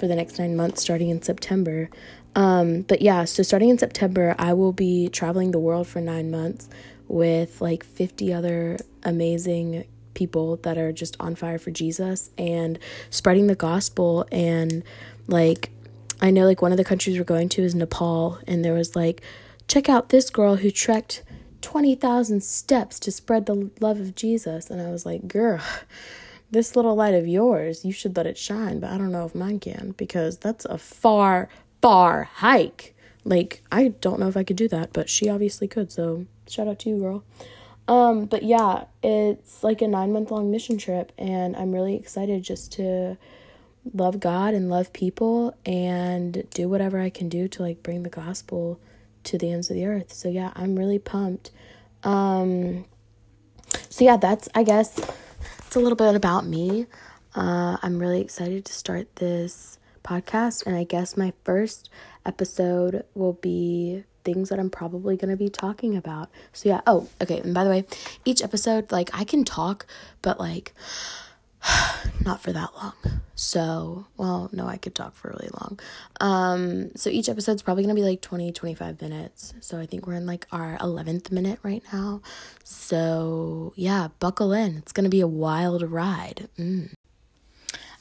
for 0.00 0.08
the 0.08 0.16
next 0.16 0.38
nine 0.38 0.56
months 0.56 0.80
starting 0.80 1.10
in 1.10 1.20
September. 1.20 1.90
Um, 2.34 2.82
but 2.82 3.02
yeah, 3.02 3.26
so 3.26 3.42
starting 3.42 3.68
in 3.68 3.78
September, 3.78 4.34
I 4.38 4.54
will 4.54 4.72
be 4.72 5.08
traveling 5.08 5.50
the 5.50 5.58
world 5.58 5.86
for 5.86 6.00
nine 6.00 6.30
months 6.30 6.68
with 7.06 7.60
like 7.60 7.84
50 7.84 8.32
other 8.32 8.78
amazing 9.02 9.84
people 10.14 10.56
that 10.58 10.78
are 10.78 10.90
just 10.90 11.16
on 11.20 11.34
fire 11.34 11.58
for 11.58 11.70
Jesus 11.70 12.30
and 12.38 12.78
spreading 13.10 13.46
the 13.46 13.54
gospel. 13.54 14.26
And 14.32 14.82
like, 15.26 15.70
I 16.20 16.30
know 16.30 16.46
like 16.46 16.62
one 16.62 16.72
of 16.72 16.78
the 16.78 16.84
countries 16.84 17.18
we're 17.18 17.24
going 17.24 17.50
to 17.50 17.62
is 17.62 17.74
Nepal, 17.74 18.38
and 18.46 18.64
there 18.64 18.74
was 18.74 18.96
like, 18.96 19.22
check 19.68 19.88
out 19.88 20.08
this 20.08 20.30
girl 20.30 20.56
who 20.56 20.70
trekked 20.70 21.22
20,000 21.60 22.42
steps 22.42 22.98
to 23.00 23.12
spread 23.12 23.46
the 23.46 23.70
love 23.80 24.00
of 24.00 24.14
Jesus. 24.14 24.70
And 24.70 24.80
I 24.80 24.90
was 24.90 25.04
like, 25.04 25.28
girl, 25.28 25.60
this 26.50 26.76
little 26.76 26.94
light 26.94 27.14
of 27.14 27.26
yours, 27.26 27.84
you 27.84 27.92
should 27.92 28.16
let 28.16 28.26
it 28.26 28.38
shine, 28.38 28.80
but 28.80 28.90
I 28.90 28.98
don't 28.98 29.12
know 29.12 29.24
if 29.24 29.34
mine 29.34 29.60
can 29.60 29.94
because 29.96 30.38
that's 30.38 30.64
a 30.64 30.78
far, 30.78 31.48
far 31.80 32.24
hike. 32.24 32.94
Like, 33.24 33.62
I 33.70 33.88
don't 33.88 34.18
know 34.18 34.28
if 34.28 34.36
I 34.36 34.44
could 34.44 34.56
do 34.56 34.68
that, 34.68 34.92
but 34.92 35.08
she 35.08 35.28
obviously 35.28 35.68
could, 35.68 35.92
so 35.92 36.26
shout 36.48 36.68
out 36.68 36.78
to 36.80 36.90
you, 36.90 36.98
girl. 36.98 37.24
Um, 37.86 38.26
but 38.26 38.42
yeah, 38.42 38.84
it's 39.02 39.62
like 39.62 39.82
a 39.82 39.88
nine 39.88 40.12
month 40.12 40.30
long 40.30 40.50
mission 40.50 40.78
trip, 40.78 41.12
and 41.18 41.56
I'm 41.56 41.72
really 41.72 41.96
excited 41.96 42.42
just 42.42 42.72
to 42.72 43.16
love 43.94 44.20
God 44.20 44.54
and 44.54 44.68
love 44.68 44.92
people 44.92 45.56
and 45.64 46.46
do 46.50 46.68
whatever 46.68 47.00
I 47.00 47.10
can 47.10 47.28
do 47.28 47.48
to 47.48 47.62
like 47.62 47.82
bring 47.82 48.02
the 48.02 48.10
gospel 48.10 48.78
to 49.24 49.38
the 49.38 49.50
ends 49.50 49.70
of 49.70 49.76
the 49.76 49.86
earth. 49.86 50.12
So 50.12 50.28
yeah, 50.28 50.52
I'm 50.54 50.76
really 50.76 50.98
pumped. 50.98 51.50
Um, 52.04 52.84
so 53.88 54.04
yeah, 54.04 54.16
that's 54.16 54.48
I 54.54 54.62
guess 54.62 54.98
it's 55.70 55.76
a 55.76 55.78
little 55.78 55.94
bit 55.94 56.16
about 56.16 56.44
me. 56.44 56.86
Uh, 57.32 57.76
I'm 57.80 58.00
really 58.00 58.20
excited 58.20 58.64
to 58.64 58.72
start 58.72 59.14
this 59.14 59.78
podcast, 60.02 60.66
and 60.66 60.74
I 60.74 60.82
guess 60.82 61.16
my 61.16 61.32
first 61.44 61.88
episode 62.26 63.04
will 63.14 63.34
be 63.34 64.02
things 64.24 64.48
that 64.48 64.58
I'm 64.58 64.68
probably 64.68 65.16
going 65.16 65.30
to 65.30 65.36
be 65.36 65.48
talking 65.48 65.96
about. 65.96 66.28
So, 66.52 66.70
yeah. 66.70 66.80
Oh, 66.88 67.08
okay. 67.22 67.38
And 67.38 67.54
by 67.54 67.62
the 67.62 67.70
way, 67.70 67.84
each 68.24 68.42
episode, 68.42 68.90
like, 68.90 69.10
I 69.12 69.22
can 69.22 69.44
talk, 69.44 69.86
but 70.22 70.40
like, 70.40 70.74
not 72.24 72.42
for 72.42 72.52
that 72.52 72.70
long. 72.74 72.94
So, 73.34 74.06
well, 74.16 74.50
no, 74.52 74.66
I 74.66 74.76
could 74.76 74.94
talk 74.94 75.14
for 75.14 75.30
really 75.30 75.48
long. 75.60 75.80
Um, 76.20 76.94
so 76.94 77.08
each 77.08 77.28
episode's 77.28 77.62
probably 77.62 77.84
going 77.84 77.94
to 77.94 78.00
be 78.00 78.06
like 78.06 78.20
20, 78.20 78.52
25 78.52 79.00
minutes. 79.00 79.54
So 79.60 79.78
I 79.78 79.86
think 79.86 80.06
we're 80.06 80.14
in 80.14 80.26
like 80.26 80.46
our 80.52 80.76
11th 80.78 81.30
minute 81.30 81.58
right 81.62 81.82
now. 81.92 82.20
So, 82.64 83.72
yeah, 83.76 84.08
buckle 84.18 84.52
in. 84.52 84.76
It's 84.76 84.92
going 84.92 85.04
to 85.04 85.10
be 85.10 85.20
a 85.20 85.26
wild 85.26 85.90
ride. 85.90 86.48
Mm. 86.58 86.92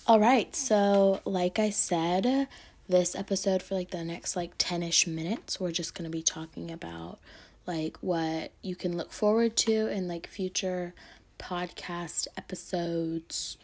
All 0.08 0.20
right. 0.20 0.54
So, 0.56 1.22
like 1.24 1.60
I 1.60 1.70
said, 1.70 2.48
this 2.90 3.16
episode 3.16 3.62
for 3.62 3.76
like 3.76 3.92
the 3.92 4.04
next 4.04 4.36
like 4.36 4.58
10ish 4.58 5.08
minutes, 5.08 5.60
we're 5.60 5.72
just 5.72 5.94
going 5.94 6.10
to 6.10 6.16
be 6.16 6.24
talking 6.24 6.72
about 6.72 7.20
like 7.68 7.98
what 8.02 8.52
you 8.64 8.76
can 8.76 8.98
look 8.98 9.14
forward 9.14 9.56
to 9.56 9.88
in 9.88 10.08
like 10.08 10.28
future 10.28 10.94
podcast 11.40 12.28
episodes. 12.38 13.58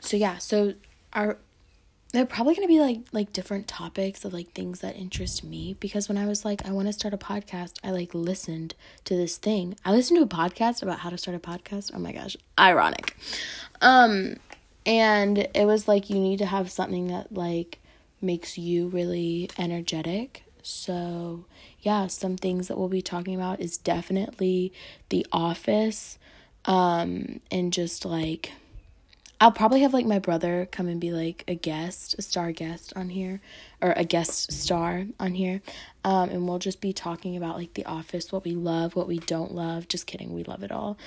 So 0.00 0.16
yeah, 0.16 0.38
so 0.38 0.74
our 1.12 1.38
they're 2.12 2.26
probably 2.26 2.56
going 2.56 2.66
to 2.66 2.72
be 2.72 2.80
like 2.80 3.00
like 3.12 3.32
different 3.32 3.68
topics 3.68 4.24
of 4.24 4.32
like 4.32 4.52
things 4.52 4.80
that 4.80 4.96
interest 4.96 5.44
me 5.44 5.76
because 5.78 6.08
when 6.08 6.18
I 6.18 6.26
was 6.26 6.44
like 6.44 6.66
I 6.66 6.72
want 6.72 6.88
to 6.88 6.92
start 6.92 7.14
a 7.14 7.18
podcast, 7.18 7.74
I 7.84 7.90
like 7.90 8.14
listened 8.14 8.74
to 9.04 9.14
this 9.16 9.36
thing. 9.36 9.76
I 9.84 9.92
listened 9.92 10.18
to 10.18 10.24
a 10.24 10.48
podcast 10.48 10.82
about 10.82 10.98
how 10.98 11.10
to 11.10 11.18
start 11.18 11.36
a 11.36 11.40
podcast. 11.40 11.92
Oh 11.94 11.98
my 11.98 12.12
gosh, 12.12 12.36
ironic. 12.58 13.16
Um 13.80 14.36
and 14.84 15.38
it 15.54 15.66
was 15.66 15.86
like 15.86 16.10
you 16.10 16.18
need 16.18 16.38
to 16.38 16.46
have 16.46 16.70
something 16.70 17.08
that 17.08 17.32
like 17.32 17.78
makes 18.20 18.58
you 18.58 18.88
really 18.88 19.50
energetic. 19.58 20.44
So, 20.62 21.44
yeah, 21.80 22.06
some 22.06 22.36
things 22.36 22.68
that 22.68 22.76
we'll 22.76 22.88
be 22.88 23.02
talking 23.02 23.34
about 23.34 23.60
is 23.60 23.78
definitely 23.78 24.72
The 25.08 25.26
Office 25.32 26.18
um, 26.64 27.40
and 27.50 27.72
just 27.72 28.04
like 28.04 28.52
I'll 29.42 29.52
probably 29.52 29.80
have 29.80 29.94
like 29.94 30.04
my 30.04 30.18
brother 30.18 30.68
come 30.70 30.86
and 30.86 31.00
be 31.00 31.12
like 31.12 31.44
a 31.48 31.54
guest, 31.54 32.14
a 32.18 32.22
star 32.22 32.52
guest 32.52 32.92
on 32.94 33.08
here, 33.08 33.40
or 33.80 33.94
a 33.96 34.04
guest 34.04 34.52
star 34.52 35.06
on 35.18 35.32
here. 35.32 35.62
Um, 36.04 36.28
and 36.28 36.46
we'll 36.46 36.58
just 36.58 36.82
be 36.82 36.92
talking 36.92 37.38
about 37.38 37.56
like 37.56 37.72
The 37.72 37.86
Office, 37.86 38.32
what 38.32 38.44
we 38.44 38.52
love, 38.52 38.94
what 38.94 39.08
we 39.08 39.18
don't 39.18 39.54
love. 39.54 39.88
Just 39.88 40.06
kidding, 40.06 40.34
we 40.34 40.44
love 40.44 40.62
it 40.62 40.70
all. 40.70 40.98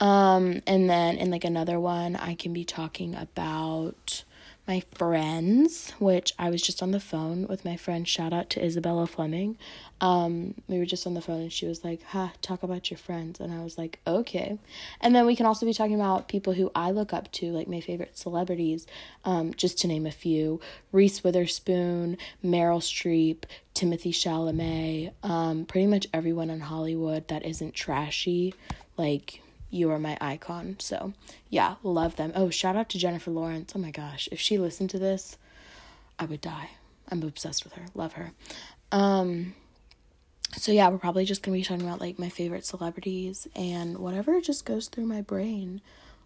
Um, 0.00 0.60
and 0.66 0.88
then 0.88 1.16
in 1.16 1.30
like 1.30 1.44
another 1.44 1.80
one, 1.80 2.14
I 2.14 2.34
can 2.34 2.52
be 2.52 2.64
talking 2.64 3.14
about 3.14 4.22
my 4.68 4.82
friends, 4.94 5.92
which 5.98 6.34
I 6.38 6.50
was 6.50 6.60
just 6.60 6.82
on 6.82 6.90
the 6.90 7.00
phone 7.00 7.46
with 7.48 7.64
my 7.64 7.76
friend. 7.78 8.06
Shout 8.06 8.34
out 8.34 8.50
to 8.50 8.64
Isabella 8.64 9.06
Fleming. 9.06 9.56
Um, 9.98 10.54
we 10.68 10.78
were 10.78 10.84
just 10.84 11.06
on 11.06 11.14
the 11.14 11.22
phone 11.22 11.40
and 11.40 11.52
she 11.52 11.66
was 11.66 11.82
like, 11.82 12.02
"Ha, 12.02 12.32
talk 12.42 12.62
about 12.62 12.90
your 12.90 12.98
friends," 12.98 13.40
and 13.40 13.50
I 13.50 13.64
was 13.64 13.78
like, 13.78 13.98
"Okay." 14.06 14.58
And 15.00 15.16
then 15.16 15.24
we 15.24 15.34
can 15.34 15.46
also 15.46 15.64
be 15.64 15.72
talking 15.72 15.94
about 15.94 16.28
people 16.28 16.52
who 16.52 16.70
I 16.74 16.90
look 16.90 17.14
up 17.14 17.32
to, 17.32 17.50
like 17.50 17.66
my 17.66 17.80
favorite 17.80 18.18
celebrities, 18.18 18.86
um, 19.24 19.54
just 19.54 19.78
to 19.78 19.88
name 19.88 20.06
a 20.06 20.10
few: 20.10 20.60
Reese 20.92 21.24
Witherspoon, 21.24 22.18
Meryl 22.44 22.82
Streep, 22.82 23.44
Timothy 23.72 24.12
Chalamet, 24.12 25.12
um, 25.22 25.64
pretty 25.64 25.86
much 25.86 26.06
everyone 26.12 26.50
in 26.50 26.60
Hollywood 26.60 27.26
that 27.28 27.44
isn't 27.46 27.74
trashy, 27.74 28.54
like 28.98 29.40
you 29.70 29.90
are 29.90 29.98
my 29.98 30.16
icon. 30.20 30.76
So, 30.78 31.12
yeah, 31.50 31.76
love 31.82 32.16
them. 32.16 32.32
Oh, 32.34 32.50
shout 32.50 32.76
out 32.76 32.88
to 32.90 32.98
Jennifer 32.98 33.30
Lawrence. 33.30 33.72
Oh 33.74 33.78
my 33.78 33.90
gosh, 33.90 34.28
if 34.32 34.40
she 34.40 34.58
listened 34.58 34.90
to 34.90 34.98
this, 34.98 35.36
I 36.18 36.24
would 36.24 36.40
die. 36.40 36.70
I'm 37.10 37.22
obsessed 37.22 37.64
with 37.64 37.74
her. 37.74 37.86
Love 37.94 38.14
her. 38.14 38.32
Um 38.92 39.54
so 40.56 40.72
yeah, 40.72 40.88
we're 40.88 40.98
probably 40.98 41.26
just 41.26 41.42
going 41.42 41.54
to 41.54 41.60
be 41.60 41.64
talking 41.64 41.86
about 41.86 42.00
like 42.00 42.18
my 42.18 42.30
favorite 42.30 42.64
celebrities 42.64 43.46
and 43.54 43.98
whatever 43.98 44.40
just 44.40 44.64
goes 44.64 44.88
through 44.88 45.04
my 45.04 45.20
brain. 45.20 45.82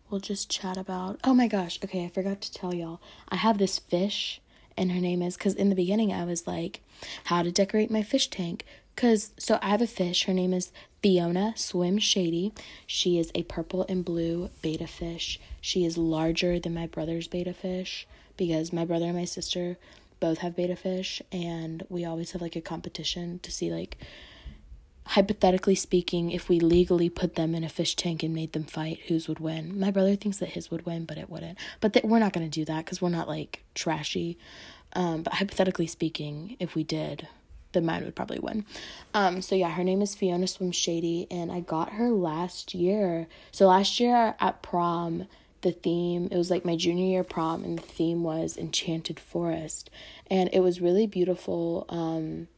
We'll 0.08 0.20
just 0.20 0.48
chat 0.48 0.76
about. 0.76 1.18
Oh 1.24 1.34
my 1.34 1.48
gosh. 1.48 1.78
Okay, 1.84 2.04
I 2.04 2.08
forgot 2.08 2.40
to 2.42 2.52
tell 2.52 2.72
y'all. 2.72 3.00
I 3.28 3.36
have 3.36 3.58
this 3.58 3.80
fish 3.80 4.40
and 4.76 4.92
her 4.92 5.00
name 5.00 5.22
is 5.22 5.36
cuz 5.36 5.54
in 5.54 5.70
the 5.70 5.74
beginning 5.74 6.12
I 6.12 6.24
was 6.24 6.46
like 6.46 6.82
how 7.24 7.42
to 7.42 7.50
decorate 7.50 7.90
my 7.90 8.02
fish 8.02 8.28
tank 8.28 8.64
cuz 8.96 9.32
so 9.38 9.58
I 9.62 9.68
have 9.68 9.82
a 9.82 9.86
fish. 9.86 10.24
Her 10.24 10.34
name 10.34 10.52
is 10.52 10.72
Fiona 11.02 11.54
Swim 11.56 11.98
Shady. 11.98 12.52
She 12.86 13.18
is 13.18 13.32
a 13.34 13.42
purple 13.44 13.84
and 13.88 14.04
blue 14.04 14.50
betta 14.62 14.86
fish. 14.86 15.40
She 15.60 15.84
is 15.84 15.98
larger 15.98 16.58
than 16.58 16.74
my 16.74 16.86
brother's 16.86 17.28
betta 17.28 17.52
fish 17.52 18.06
because 18.36 18.72
my 18.72 18.84
brother 18.84 19.06
and 19.06 19.16
my 19.16 19.24
sister 19.24 19.78
both 20.20 20.38
have 20.38 20.56
betta 20.56 20.76
fish 20.76 21.20
and 21.32 21.84
we 21.88 22.04
always 22.04 22.30
have 22.30 22.40
like 22.40 22.54
a 22.54 22.60
competition 22.60 23.40
to 23.40 23.50
see 23.50 23.72
like 23.72 23.96
hypothetically 25.04 25.74
speaking 25.74 26.30
if 26.30 26.48
we 26.48 26.60
legally 26.60 27.10
put 27.10 27.34
them 27.34 27.56
in 27.56 27.64
a 27.64 27.68
fish 27.68 27.96
tank 27.96 28.22
and 28.22 28.32
made 28.32 28.52
them 28.52 28.62
fight 28.62 29.00
whose 29.08 29.26
would 29.26 29.40
win 29.40 29.78
my 29.78 29.90
brother 29.90 30.14
thinks 30.14 30.38
that 30.38 30.50
his 30.50 30.70
would 30.70 30.86
win 30.86 31.04
but 31.04 31.18
it 31.18 31.28
wouldn't 31.28 31.58
but 31.80 31.92
th- 31.92 32.04
we're 32.04 32.20
not 32.20 32.32
going 32.32 32.48
to 32.48 32.60
do 32.60 32.64
that 32.64 32.84
because 32.84 33.02
we're 33.02 33.08
not 33.08 33.26
like 33.26 33.64
trashy 33.74 34.38
um, 34.94 35.22
but 35.22 35.34
hypothetically 35.34 35.88
speaking 35.88 36.56
if 36.60 36.76
we 36.76 36.84
did 36.84 37.26
then 37.72 37.86
mine 37.86 38.04
would 38.04 38.14
probably 38.14 38.38
win. 38.38 38.64
Um, 39.14 39.42
so 39.42 39.54
yeah, 39.54 39.70
her 39.70 39.84
name 39.84 40.02
is 40.02 40.14
Fiona 40.14 40.46
Swim 40.46 40.72
Shady, 40.72 41.26
and 41.30 41.50
I 41.50 41.60
got 41.60 41.92
her 41.92 42.10
last 42.10 42.74
year. 42.74 43.26
So 43.50 43.66
last 43.66 44.00
year 44.00 44.34
at 44.40 44.62
prom, 44.62 45.26
the 45.62 45.72
theme 45.72 46.28
it 46.30 46.36
was 46.36 46.50
like 46.50 46.64
my 46.64 46.76
junior 46.76 47.06
year 47.06 47.24
prom, 47.24 47.64
and 47.64 47.78
the 47.78 47.82
theme 47.82 48.22
was 48.22 48.56
Enchanted 48.56 49.18
Forest, 49.18 49.90
and 50.30 50.50
it 50.52 50.60
was 50.60 50.80
really 50.80 51.06
beautiful. 51.06 51.86
Um, 51.88 52.48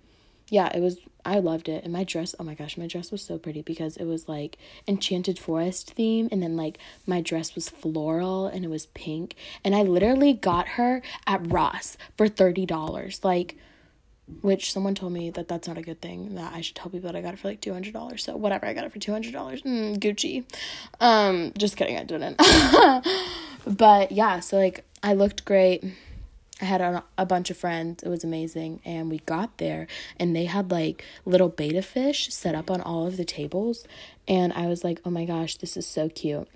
yeah, 0.48 0.70
it 0.74 0.80
was. 0.80 0.98
I 1.26 1.38
loved 1.38 1.70
it, 1.70 1.84
and 1.84 1.92
my 1.92 2.04
dress. 2.04 2.34
Oh 2.38 2.44
my 2.44 2.54
gosh, 2.54 2.76
my 2.76 2.86
dress 2.86 3.10
was 3.10 3.22
so 3.22 3.38
pretty 3.38 3.62
because 3.62 3.96
it 3.96 4.04
was 4.04 4.28
like 4.28 4.58
Enchanted 4.86 5.38
Forest 5.38 5.92
theme, 5.92 6.28
and 6.30 6.42
then 6.42 6.56
like 6.56 6.78
my 7.06 7.20
dress 7.20 7.54
was 7.54 7.68
floral 7.68 8.46
and 8.46 8.64
it 8.64 8.68
was 8.68 8.86
pink, 8.86 9.34
and 9.64 9.74
I 9.74 9.82
literally 9.82 10.32
got 10.32 10.68
her 10.68 11.02
at 11.26 11.50
Ross 11.50 11.96
for 12.16 12.28
thirty 12.28 12.66
dollars, 12.66 13.20
like 13.22 13.56
which 14.40 14.72
someone 14.72 14.94
told 14.94 15.12
me 15.12 15.30
that 15.30 15.48
that's 15.48 15.68
not 15.68 15.76
a 15.76 15.82
good 15.82 16.00
thing 16.00 16.34
that 16.34 16.52
i 16.54 16.60
should 16.60 16.74
tell 16.74 16.90
people 16.90 17.10
that 17.10 17.16
i 17.16 17.20
got 17.20 17.34
it 17.34 17.38
for 17.38 17.48
like 17.48 17.60
$200 17.60 18.18
so 18.18 18.36
whatever 18.36 18.66
i 18.66 18.72
got 18.72 18.84
it 18.84 18.92
for 18.92 18.98
$200 18.98 19.32
mm, 19.32 19.98
gucci. 19.98 20.44
Um 21.00 21.52
just 21.58 21.76
kidding 21.76 21.98
i 21.98 22.04
didn't. 22.04 22.40
But 23.66 24.12
yeah 24.12 24.40
so 24.40 24.56
like 24.56 24.84
i 25.02 25.14
looked 25.14 25.44
great. 25.44 25.84
I 26.62 26.66
had 26.66 26.80
a, 26.80 27.02
a 27.18 27.26
bunch 27.26 27.50
of 27.50 27.56
friends. 27.56 28.02
It 28.04 28.08
was 28.08 28.22
amazing. 28.22 28.80
And 28.84 29.10
we 29.10 29.18
got 29.20 29.58
there 29.58 29.88
and 30.18 30.36
they 30.36 30.44
had 30.44 30.70
like 30.70 31.04
little 31.24 31.48
betta 31.48 31.82
fish 31.82 32.32
set 32.32 32.54
up 32.54 32.70
on 32.70 32.80
all 32.80 33.06
of 33.06 33.16
the 33.16 33.24
tables. 33.24 33.86
And 34.26 34.52
i 34.54 34.66
was 34.66 34.84
like 34.84 35.00
oh 35.04 35.10
my 35.10 35.24
gosh 35.26 35.56
this 35.56 35.76
is 35.76 35.86
so 35.86 36.08
cute. 36.08 36.48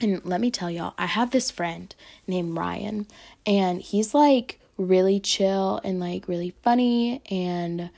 And 0.00 0.24
let 0.24 0.40
me 0.40 0.50
tell 0.50 0.70
y'all 0.70 0.94
i 0.98 1.06
have 1.06 1.30
this 1.30 1.50
friend 1.50 1.94
named 2.26 2.56
ryan 2.56 3.06
and 3.46 3.80
he's 3.82 4.14
like 4.14 4.58
really 4.78 5.20
chill 5.20 5.80
and 5.84 6.00
like 6.00 6.26
really 6.28 6.54
funny 6.62 7.20
and 7.30 7.90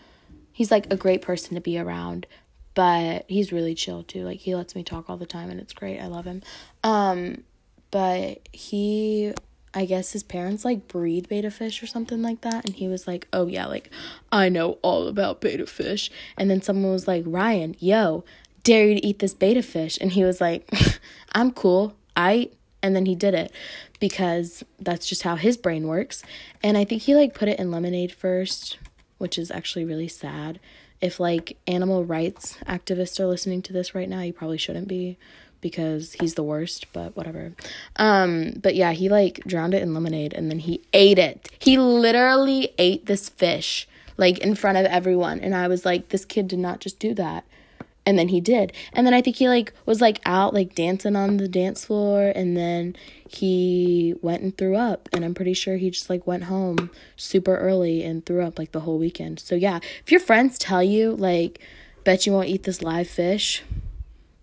he's 0.53 0.71
like 0.71 0.93
a 0.93 0.97
great 0.97 1.23
person 1.23 1.55
to 1.55 1.61
be 1.61 1.79
around 1.79 2.27
but 2.75 3.25
he's 3.29 3.53
really 3.53 3.75
chill 3.75 4.03
too. 4.03 4.25
Like 4.25 4.39
he 4.39 4.55
lets 4.55 4.75
me 4.75 4.83
talk 4.83 5.11
all 5.11 5.17
the 5.17 5.27
time 5.27 5.51
and 5.51 5.61
it's 5.61 5.73
great. 5.73 5.99
I 5.99 6.07
love 6.07 6.25
him. 6.25 6.43
Um 6.83 7.45
but 7.91 8.49
he 8.53 9.35
i 9.75 9.85
guess 9.85 10.13
his 10.13 10.23
parents 10.23 10.65
like 10.65 10.87
breed 10.87 11.29
betta 11.29 11.51
fish 11.51 11.83
or 11.83 11.87
something 11.87 12.23
like 12.23 12.41
that 12.43 12.65
and 12.65 12.77
he 12.77 12.87
was 12.87 13.07
like 13.07 13.27
oh 13.33 13.47
yeah 13.47 13.67
like 13.67 13.91
i 14.31 14.49
know 14.49 14.79
all 14.83 15.09
about 15.09 15.41
betta 15.41 15.67
fish. 15.67 16.11
And 16.37 16.51
then 16.51 16.63
someone 16.63 16.93
was 16.93 17.07
like 17.09 17.25
ryan 17.27 17.77
yo 17.79 18.25
dare 18.63 18.87
you 18.87 18.95
to 18.95 19.07
eat 19.07 19.19
this 19.19 19.35
betta 19.35 19.63
fish? 19.63 19.99
And 20.01 20.13
he 20.13 20.25
was 20.25 20.41
like 20.41 20.71
i'm 21.33 21.51
cool. 21.51 21.95
I 22.17 22.51
and 22.83 22.95
then 22.97 23.07
he 23.07 23.15
did 23.15 23.35
it 23.35 23.53
because 23.99 24.65
that's 24.79 25.07
just 25.07 25.23
how 25.23 25.37
his 25.37 25.57
brain 25.57 25.87
works. 25.87 26.23
And 26.63 26.77
I 26.77 26.85
think 26.85 27.03
he 27.03 27.15
like 27.15 27.35
put 27.35 27.49
it 27.49 27.59
in 27.59 27.71
lemonade 27.71 28.13
first, 28.13 28.79
which 29.19 29.39
is 29.39 29.51
actually 29.51 29.85
really 29.85 30.09
sad. 30.09 30.61
If 31.01 31.21
like 31.21 31.57
animal 31.67 32.05
rights 32.05 32.59
activists 32.67 33.21
are 33.21 33.27
listening 33.27 33.63
to 33.63 33.73
this 33.73 33.95
right 33.95 34.09
now, 34.09 34.21
you 34.21 34.33
probably 34.33 34.59
shouldn't 34.59 34.89
be 34.89 35.19
because 35.61 36.17
he's 36.21 36.35
the 36.35 36.43
worst, 36.43 36.87
but 36.93 37.17
whatever. 37.17 37.53
Um 37.97 38.55
but 38.63 38.75
yeah, 38.75 38.93
he 38.93 39.09
like 39.09 39.41
drowned 39.47 39.75
it 39.75 39.83
in 39.83 39.95
lemonade 39.95 40.33
and 40.33 40.51
then 40.51 40.59
he 40.59 40.83
ate 40.93 41.19
it. 41.19 41.51
He 41.59 41.79
literally 41.79 42.73
ate 42.79 43.07
this 43.07 43.29
fish 43.29 43.87
like 44.17 44.39
in 44.39 44.55
front 44.55 44.77
of 44.77 44.85
everyone 44.87 45.41
and 45.41 45.55
I 45.55 45.69
was 45.69 45.85
like 45.85 46.09
this 46.09 46.25
kid 46.25 46.49
did 46.49 46.59
not 46.59 46.81
just 46.81 46.99
do 46.99 47.15
that 47.15 47.45
and 48.07 48.19
then 48.19 48.29
he 48.29 48.41
did. 48.41 48.73
And 48.93 49.07
then 49.07 49.15
i 49.15 49.21
think 49.21 49.37
he 49.37 49.49
like 49.49 49.73
was 49.87 50.01
like 50.01 50.21
out 50.25 50.55
like 50.55 50.75
dancing 50.75 51.17
on 51.17 51.37
the 51.37 51.49
dance 51.49 51.85
floor. 51.85 52.33
And 52.35 52.57
then 52.57 52.97
he 53.29 54.15
went 54.23 54.43
and 54.43 54.57
threw 54.57 54.77
up. 54.77 55.09
And 55.13 55.25
i'm 55.25 55.35
pretty 55.35 55.55
sure 55.55 55.77
he 55.77 55.91
just 55.91 56.11
like 56.11 56.27
went 56.27 56.45
home 56.45 56.91
super 57.17 57.57
early 57.57 58.03
and 58.03 58.25
threw 58.25 58.43
up 58.43 58.59
like 58.59 58.73
the 58.73 58.81
whole 58.81 58.99
weekend. 58.99 59.41
So 59.41 59.55
yeah. 59.55 59.81
If 60.05 60.11
your 60.11 60.21
friends 60.21 60.59
tell 60.59 60.83
you 60.83 61.15
like 61.15 61.61
bet 62.05 62.27
you 62.27 62.33
won't 62.33 62.49
eat 62.49 62.63
this 62.63 62.83
live 62.83 63.09
fish 63.09 63.63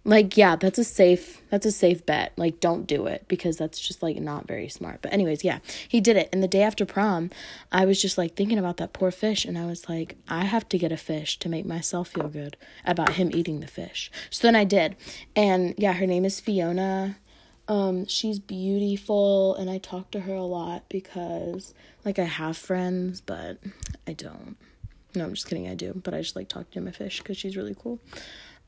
like 0.07 0.37
yeah 0.37 0.55
that's 0.55 0.79
a 0.79 0.85
safe 0.85 1.41
that's 1.49 1.65
a 1.65 1.71
safe 1.71 2.05
bet. 2.05 2.31
Like 2.37 2.59
don't 2.59 2.87
do 2.87 3.07
it 3.07 3.25
because 3.27 3.57
that's 3.57 3.79
just 3.79 4.01
like 4.01 4.17
not 4.17 4.47
very 4.47 4.69
smart. 4.69 5.01
But 5.01 5.13
anyways 5.13 5.43
yeah 5.43 5.59
he 5.87 5.99
did 5.99 6.15
it. 6.15 6.29
And 6.31 6.41
the 6.41 6.47
day 6.47 6.63
after 6.63 6.85
prom 6.85 7.29
i 7.71 7.85
was 7.85 8.01
just 8.01 8.17
like 8.17 8.33
thinking 8.35 8.57
about 8.57 8.77
that 8.77 8.93
poor 8.93 9.11
fish. 9.11 9.43
And 9.43 9.57
i 9.57 9.65
was 9.65 9.87
like 9.89 10.15
i 10.29 10.45
have 10.45 10.67
to 10.69 10.77
get 10.77 10.93
a 10.93 10.97
fish 10.97 11.37
to 11.39 11.49
make 11.49 11.65
myself 11.65 12.07
feel 12.07 12.29
good 12.29 12.55
about 12.85 13.13
him 13.13 13.29
eating 13.33 13.59
the 13.59 13.67
fish. 13.67 14.09
So 14.29 14.47
then 14.47 14.55
i 14.55 14.63
did. 14.63 14.95
And 15.35 15.75
yeah 15.77 15.93
her 15.93 16.07
name 16.07 16.23
is 16.23 16.39
fiona. 16.39 17.17
Um 17.67 18.05
she's 18.07 18.39
beautiful. 18.39 19.55
And 19.55 19.69
i 19.69 19.77
talk 19.77 20.09
to 20.11 20.21
her 20.21 20.33
a 20.33 20.43
lot 20.43 20.87
because 20.87 21.73
like 22.05 22.17
i 22.17 22.23
have 22.23 22.55
friends 22.55 23.19
but 23.19 23.57
i 24.07 24.13
don't. 24.13 24.55
No 25.15 25.25
i'm 25.25 25.33
just 25.33 25.49
kidding. 25.49 25.67
I 25.67 25.75
do. 25.75 25.99
But 26.01 26.13
i 26.13 26.21
just 26.21 26.37
like 26.37 26.47
talking 26.47 26.71
to 26.71 26.81
my 26.81 26.91
fish 26.91 27.17
because 27.21 27.37
she's 27.37 27.57
really 27.57 27.75
cool 27.77 27.99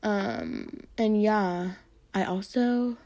um, 0.02 0.80
and 0.96 1.20
yeah, 1.20 1.72
I 2.14 2.24
also 2.24 2.96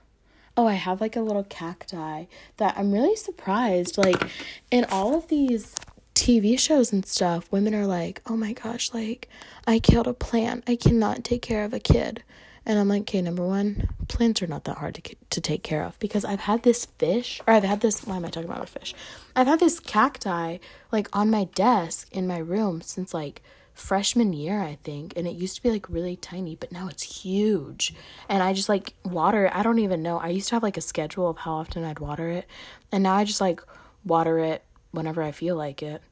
oh, 0.56 0.66
I 0.66 0.74
have 0.74 1.00
like 1.00 1.16
a 1.16 1.20
little 1.20 1.44
cacti 1.44 2.26
that 2.58 2.74
I'm 2.78 2.92
really 2.92 3.16
surprised. 3.16 3.98
Like 3.98 4.22
in 4.70 4.84
all 4.86 5.16
of 5.16 5.28
these 5.28 5.74
TV 6.14 6.58
shows 6.58 6.92
and 6.92 7.04
stuff, 7.04 7.50
women 7.50 7.74
are 7.74 7.86
like, 7.86 8.22
"Oh 8.26 8.36
my 8.36 8.52
gosh, 8.52 8.92
like 8.94 9.28
I 9.66 9.78
killed 9.78 10.06
a 10.06 10.14
plant. 10.14 10.64
I 10.68 10.76
cannot 10.76 11.24
take 11.24 11.42
care 11.42 11.64
of 11.64 11.74
a 11.74 11.80
kid." 11.80 12.22
And 12.66 12.78
I'm 12.78 12.88
like, 12.88 13.02
"Okay, 13.02 13.20
number 13.20 13.44
1, 13.46 13.88
plants 14.08 14.42
are 14.42 14.46
not 14.46 14.64
that 14.64 14.78
hard 14.78 14.94
to 14.94 15.16
to 15.30 15.40
take 15.40 15.62
care 15.62 15.84
of 15.84 15.98
because 15.98 16.24
I've 16.24 16.40
had 16.40 16.62
this 16.62 16.86
fish 16.86 17.40
or 17.46 17.54
I've 17.54 17.64
had 17.64 17.80
this 17.80 18.06
why 18.06 18.16
am 18.16 18.24
I 18.24 18.30
talking 18.30 18.48
about 18.48 18.62
a 18.62 18.66
fish? 18.66 18.94
I've 19.34 19.46
had 19.46 19.60
this 19.60 19.80
cacti 19.80 20.58
like 20.92 21.08
on 21.12 21.30
my 21.30 21.44
desk 21.54 22.08
in 22.12 22.26
my 22.26 22.38
room 22.38 22.80
since 22.80 23.12
like 23.12 23.42
freshman 23.74 24.32
year, 24.32 24.60
I 24.60 24.78
think, 24.82 25.12
and 25.16 25.26
it 25.26 25.34
used 25.34 25.56
to 25.56 25.62
be 25.62 25.70
like 25.70 25.88
really 25.90 26.16
tiny, 26.16 26.56
but 26.56 26.72
now 26.72 26.88
it's 26.88 27.02
huge. 27.02 27.92
And 28.28 28.42
I 28.42 28.52
just 28.52 28.68
like 28.68 28.94
water, 29.04 29.50
I 29.52 29.62
don't 29.62 29.80
even 29.80 30.02
know. 30.02 30.18
I 30.18 30.28
used 30.28 30.48
to 30.48 30.54
have 30.54 30.62
like 30.62 30.76
a 30.76 30.80
schedule 30.80 31.28
of 31.28 31.38
how 31.38 31.54
often 31.54 31.84
I'd 31.84 31.98
water 31.98 32.30
it, 32.30 32.46
and 32.92 33.02
now 33.02 33.14
I 33.14 33.24
just 33.24 33.40
like 33.40 33.60
water 34.04 34.38
it 34.38 34.64
whenever 34.92 35.22
I 35.22 35.32
feel 35.32 35.56
like 35.56 35.82
it. 35.82 36.02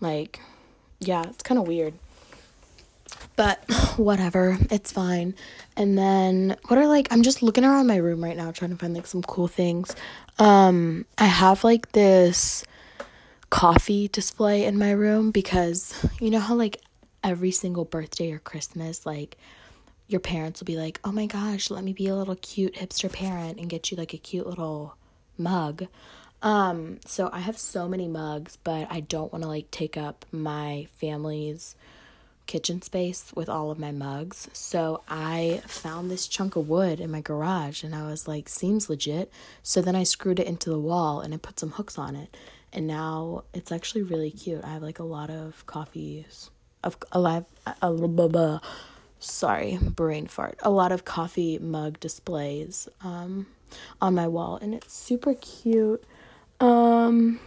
Like, 0.00 0.40
yeah, 1.00 1.24
it's 1.28 1.42
kind 1.42 1.60
of 1.60 1.66
weird. 1.66 1.94
But 3.36 3.58
whatever, 3.96 4.56
it's 4.70 4.92
fine. 4.92 5.34
And 5.76 5.98
then 5.98 6.56
what 6.68 6.78
are 6.78 6.86
like 6.86 7.08
I'm 7.10 7.22
just 7.22 7.42
looking 7.42 7.64
around 7.64 7.86
my 7.86 7.96
room 7.96 8.22
right 8.22 8.36
now 8.36 8.50
trying 8.52 8.70
to 8.70 8.76
find 8.76 8.94
like 8.94 9.06
some 9.06 9.22
cool 9.22 9.48
things. 9.48 9.94
Um 10.38 11.06
I 11.18 11.24
have 11.26 11.64
like 11.64 11.92
this 11.92 12.64
coffee 13.50 14.06
display 14.08 14.64
in 14.64 14.78
my 14.78 14.92
room 14.92 15.32
because 15.32 16.06
you 16.20 16.30
know 16.30 16.38
how 16.38 16.54
like 16.54 16.80
every 17.22 17.50
single 17.50 17.84
birthday 17.84 18.32
or 18.32 18.38
Christmas, 18.38 19.04
like 19.06 19.36
your 20.08 20.20
parents 20.20 20.60
will 20.60 20.66
be 20.66 20.76
like, 20.76 21.00
oh 21.04 21.12
my 21.12 21.26
gosh, 21.26 21.70
let 21.70 21.84
me 21.84 21.92
be 21.92 22.08
a 22.08 22.16
little 22.16 22.36
cute 22.36 22.74
hipster 22.74 23.12
parent 23.12 23.58
and 23.58 23.68
get 23.68 23.90
you 23.90 23.96
like 23.96 24.12
a 24.12 24.18
cute 24.18 24.46
little 24.46 24.96
mug. 25.38 25.86
Um, 26.42 26.98
so 27.04 27.30
I 27.32 27.40
have 27.40 27.58
so 27.58 27.88
many 27.88 28.08
mugs, 28.08 28.56
but 28.64 28.88
I 28.90 29.00
don't 29.00 29.32
want 29.32 29.42
to 29.44 29.48
like 29.48 29.70
take 29.70 29.96
up 29.96 30.24
my 30.32 30.88
family's 30.96 31.76
kitchen 32.46 32.82
space 32.82 33.30
with 33.36 33.48
all 33.48 33.70
of 33.70 33.78
my 33.78 33.92
mugs. 33.92 34.48
So 34.52 35.02
I 35.08 35.62
found 35.66 36.10
this 36.10 36.26
chunk 36.26 36.56
of 36.56 36.68
wood 36.68 36.98
in 36.98 37.10
my 37.10 37.20
garage 37.20 37.84
and 37.84 37.94
I 37.94 38.06
was 38.06 38.26
like, 38.26 38.48
seems 38.48 38.90
legit. 38.90 39.30
So 39.62 39.80
then 39.80 39.94
I 39.94 40.02
screwed 40.02 40.40
it 40.40 40.48
into 40.48 40.70
the 40.70 40.80
wall 40.80 41.20
and 41.20 41.32
I 41.32 41.36
put 41.36 41.60
some 41.60 41.70
hooks 41.72 41.96
on 41.98 42.16
it. 42.16 42.36
And 42.72 42.86
now 42.86 43.44
it's 43.54 43.70
actually 43.70 44.02
really 44.02 44.30
cute. 44.30 44.64
I 44.64 44.70
have 44.70 44.82
like 44.82 44.98
a 44.98 45.04
lot 45.04 45.30
of 45.30 45.64
coffees 45.66 46.50
of 46.82 46.96
a 47.12 47.90
little 47.90 48.62
sorry, 49.18 49.78
brain 49.80 50.26
fart. 50.26 50.58
A 50.62 50.70
lot 50.70 50.92
of 50.92 51.04
coffee 51.04 51.58
mug 51.58 52.00
displays 52.00 52.88
um 53.02 53.46
on 54.00 54.14
my 54.14 54.26
wall 54.26 54.58
and 54.60 54.74
it's 54.74 54.92
super 54.92 55.34
cute. 55.34 56.02
Um, 56.58 57.40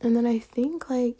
and 0.00 0.14
then 0.16 0.26
I 0.26 0.38
think 0.38 0.90
like 0.90 1.16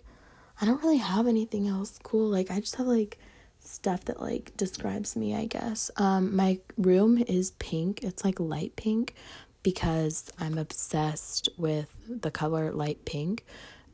I 0.60 0.66
don't 0.66 0.82
really 0.82 0.98
have 0.98 1.26
anything 1.26 1.66
else 1.68 1.98
cool. 2.02 2.28
Like 2.28 2.50
I 2.50 2.60
just 2.60 2.76
have 2.76 2.86
like 2.86 3.18
stuff 3.60 4.04
that 4.06 4.20
like 4.20 4.52
describes 4.56 5.16
me, 5.16 5.34
I 5.34 5.46
guess. 5.46 5.90
Um, 5.96 6.34
my 6.36 6.58
room 6.76 7.18
is 7.26 7.52
pink. 7.52 8.02
It's 8.02 8.24
like 8.24 8.38
light 8.40 8.76
pink 8.76 9.14
because 9.62 10.30
I'm 10.38 10.58
obsessed 10.58 11.48
with 11.56 11.88
the 12.08 12.30
color 12.30 12.72
light 12.72 13.04
pink. 13.04 13.44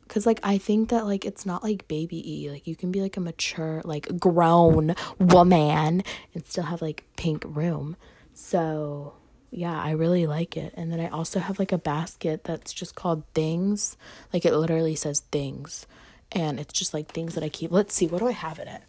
Cause 0.09 0.25
like 0.25 0.39
I 0.43 0.57
think 0.57 0.89
that 0.89 1.05
like 1.05 1.23
it's 1.23 1.45
not 1.45 1.63
like 1.63 1.87
baby 1.87 2.17
e 2.29 2.49
like 2.49 2.67
you 2.67 2.75
can 2.75 2.91
be 2.91 2.99
like 2.99 3.15
a 3.15 3.21
mature 3.21 3.81
like 3.85 4.19
grown 4.19 4.95
woman 5.19 6.03
and 6.33 6.45
still 6.45 6.65
have 6.65 6.81
like 6.81 7.05
pink 7.15 7.43
room. 7.47 7.95
So 8.33 9.13
yeah, 9.51 9.79
I 9.81 9.91
really 9.91 10.27
like 10.27 10.57
it. 10.57 10.73
And 10.75 10.91
then 10.91 10.99
I 10.99 11.07
also 11.09 11.39
have 11.39 11.59
like 11.59 11.71
a 11.71 11.77
basket 11.77 12.43
that's 12.43 12.73
just 12.73 12.95
called 12.95 13.23
things. 13.33 13.97
Like 14.33 14.45
it 14.45 14.53
literally 14.53 14.95
says 14.95 15.21
things. 15.31 15.87
And 16.31 16.59
it's 16.59 16.73
just 16.73 16.93
like 16.93 17.07
things 17.07 17.35
that 17.35 17.43
I 17.43 17.49
keep. 17.49 17.71
Let's 17.71 17.95
see, 17.95 18.05
what 18.07 18.19
do 18.19 18.27
I 18.27 18.33
have 18.33 18.59
in 18.59 18.67
it? 18.67 18.81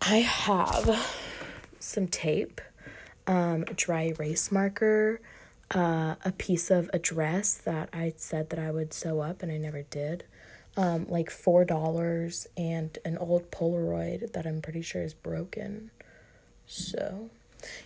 I 0.00 0.16
have 0.18 1.06
some 1.78 2.08
tape, 2.08 2.60
um, 3.26 3.64
dry 3.76 4.12
erase 4.18 4.50
marker, 4.50 5.20
uh, 5.72 6.16
a 6.24 6.32
piece 6.32 6.70
of 6.70 6.90
a 6.92 6.98
dress 6.98 7.54
that 7.54 7.88
I 7.92 8.12
said 8.16 8.50
that 8.50 8.58
I 8.58 8.70
would 8.70 8.92
sew 8.92 9.20
up 9.20 9.42
and 9.42 9.52
I 9.52 9.56
never 9.56 9.82
did. 9.82 10.24
Um, 10.76 11.06
like 11.08 11.30
four 11.30 11.64
dollars 11.64 12.46
and 12.56 12.96
an 13.04 13.18
old 13.18 13.50
Polaroid 13.50 14.32
that 14.32 14.46
I'm 14.46 14.62
pretty 14.62 14.82
sure 14.82 15.02
is 15.02 15.14
broken. 15.14 15.90
So 16.66 17.30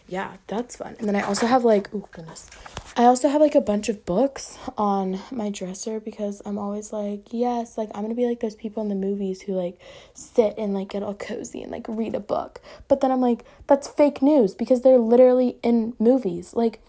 yeah, 0.07 0.37
that's 0.47 0.76
fun. 0.76 0.97
And 0.99 1.09
then 1.09 1.17
I 1.17 1.23
also 1.23 1.47
have 1.47 1.64
like, 1.64 1.88
oh 1.95 2.09
goodness, 2.12 2.50
I 2.97 3.05
also 3.05 3.29
have 3.29 3.41
like 3.41 3.55
a 3.55 3.61
bunch 3.61 3.88
of 3.88 4.05
books 4.05 4.59
on 4.79 5.19
my 5.31 5.50
dresser 5.50 5.99
because 5.99 6.43
I'm 6.45 6.59
always 6.59 6.93
like, 6.93 7.33
yes, 7.33 7.76
like 7.76 7.91
I'm 7.95 8.03
gonna 8.03 8.14
be 8.14 8.26
like 8.26 8.41
those 8.41 8.55
people 8.55 8.83
in 8.83 8.88
the 8.88 8.95
movies 8.95 9.43
who 9.43 9.55
like 9.55 9.81
sit 10.12 10.55
and 10.59 10.75
like 10.75 10.91
get 10.91 11.03
all 11.03 11.14
cozy 11.14 11.62
and 11.62 11.73
like 11.73 11.87
read 11.88 12.14
a 12.14 12.21
book. 12.21 12.61
But 12.87 13.00
then 13.00 13.11
I'm 13.11 13.21
like, 13.21 13.45
that's 13.67 13.88
fake 13.88 14.23
news 14.23 14.55
because 14.55 14.83
they're 14.83 14.99
literally 14.99 15.57
in 15.62 15.95
movies. 15.99 16.55
Like, 16.55 16.81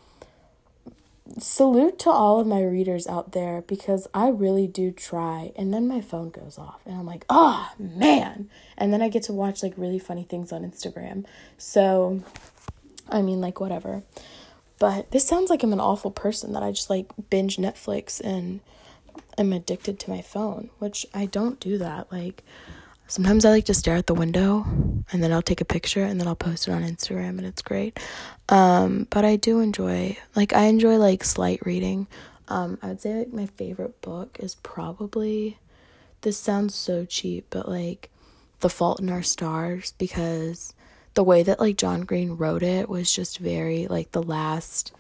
salute 1.40 1.98
to 2.00 2.10
all 2.10 2.40
of 2.40 2.48
my 2.48 2.64
readers 2.64 3.08
out 3.08 3.32
there 3.32 3.62
because 3.62 4.08
I 4.14 4.30
really 4.30 4.68
do 4.68 4.92
try. 4.92 5.52
And 5.56 5.74
then 5.74 5.88
my 5.88 6.02
phone 6.02 6.30
goes 6.30 6.58
off 6.58 6.82
and 6.86 6.96
I'm 6.96 7.06
like, 7.06 7.26
oh 7.30 7.72
man. 7.80 8.50
And 8.78 8.94
then 8.94 9.02
I 9.02 9.10
get 9.10 9.24
to 9.24 9.34
watch 9.34 9.64
like 9.64 9.74
really 9.78 10.00
funny 10.00 10.24
things 10.24 10.52
on 10.52 10.64
Instagram. 10.64 11.26
So 11.58 12.22
I 13.10 13.22
mean, 13.22 13.42
like, 13.42 13.60
whatever. 13.60 14.04
But 14.80 15.12
this 15.12 15.28
sounds 15.28 15.50
like 15.50 15.64
I'm 15.64 15.74
an 15.74 15.80
awful 15.80 16.12
person 16.12 16.54
that 16.54 16.64
I 16.64 16.72
just 16.72 16.90
like 16.90 17.12
binge 17.30 17.58
Netflix 17.58 18.20
and 18.20 18.60
I'm 19.38 19.54
addicted 19.54 20.00
to 20.00 20.10
my 20.10 20.22
phone, 20.22 20.70
which 20.80 21.06
I 21.14 21.26
don't 21.26 21.60
do 21.60 21.78
that. 21.78 22.12
Like, 22.12 22.44
sometimes 23.08 23.46
I 23.46 23.50
like 23.50 23.66
to 23.66 23.74
stare 23.74 23.96
at 23.96 24.08
the 24.08 24.14
window 24.14 24.66
and 25.12 25.24
then 25.24 25.32
I'll 25.32 25.42
take 25.42 25.62
a 25.62 25.66
picture 25.66 26.04
and 26.04 26.20
then 26.20 26.28
I'll 26.28 26.36
post 26.36 26.68
it 26.68 26.72
on 26.72 26.84
Instagram 26.84 27.38
and 27.38 27.46
it's 27.46 27.62
great. 27.62 28.00
Um, 28.50 29.08
but 29.10 29.26
I 29.26 29.36
do 29.36 29.60
enjoy, 29.60 30.18
like, 30.36 30.54
I 30.54 30.66
enjoy 30.66 30.98
like 30.98 31.24
slight 31.24 31.66
reading. 31.66 32.08
Um, 32.48 32.78
I 32.82 32.88
would 32.88 33.02
say 33.02 33.20
like 33.20 33.34
my 33.34 33.46
favorite 33.46 34.02
book 34.02 34.38
is 34.40 34.56
probably, 34.56 35.58
this 36.22 36.38
sounds 36.38 36.76
so 36.76 37.06
cheap, 37.06 37.48
but 37.50 37.68
like, 37.68 38.10
The 38.60 38.70
Fault 38.70 39.00
in 39.00 39.10
Our 39.10 39.24
Stars 39.24 39.94
because 39.98 40.74
the 41.16 41.24
way 41.24 41.44
that 41.44 41.60
like 41.60 41.78
John 41.78 42.02
Green 42.02 42.32
wrote 42.32 42.62
it 42.62 42.88
was 42.88 43.12
just 43.12 43.40
very 43.40 43.88
like 43.88 44.12
the 44.12 44.22
last 44.22 44.92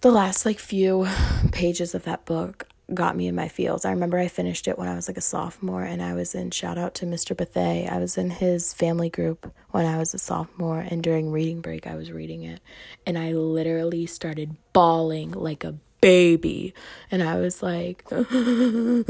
the 0.00 0.10
last 0.10 0.44
like 0.44 0.58
few 0.58 1.06
pages 1.52 1.94
of 1.94 2.04
that 2.04 2.24
book 2.24 2.66
got 2.92 3.16
me 3.16 3.28
in 3.28 3.34
my 3.34 3.48
feels. 3.48 3.84
I 3.84 3.90
remember 3.90 4.18
I 4.18 4.28
finished 4.28 4.68
it 4.68 4.78
when 4.78 4.88
I 4.88 4.94
was 4.94 5.08
like 5.08 5.16
a 5.16 5.22
sophomore 5.22 5.82
and 5.82 6.02
I 6.02 6.12
was 6.14 6.34
in 6.34 6.50
shout 6.50 6.76
out 6.76 6.94
to 6.96 7.06
Mr. 7.06 7.34
Bethay. 7.34 7.90
I 7.90 7.98
was 7.98 8.18
in 8.18 8.30
his 8.30 8.74
family 8.74 9.08
group 9.08 9.52
when 9.70 9.86
I 9.86 9.98
was 9.98 10.12
a 10.12 10.18
sophomore 10.18 10.80
and 10.80 11.02
during 11.02 11.30
reading 11.30 11.60
break 11.62 11.86
I 11.86 11.94
was 11.94 12.12
reading 12.12 12.42
it 12.42 12.60
and 13.06 13.16
I 13.16 13.32
literally 13.32 14.04
started 14.06 14.56
bawling 14.74 15.32
like 15.32 15.64
a 15.64 15.76
baby 16.02 16.74
and 17.10 17.22
I 17.22 17.36
was 17.36 17.62
like 17.62 18.04
so 18.10 19.04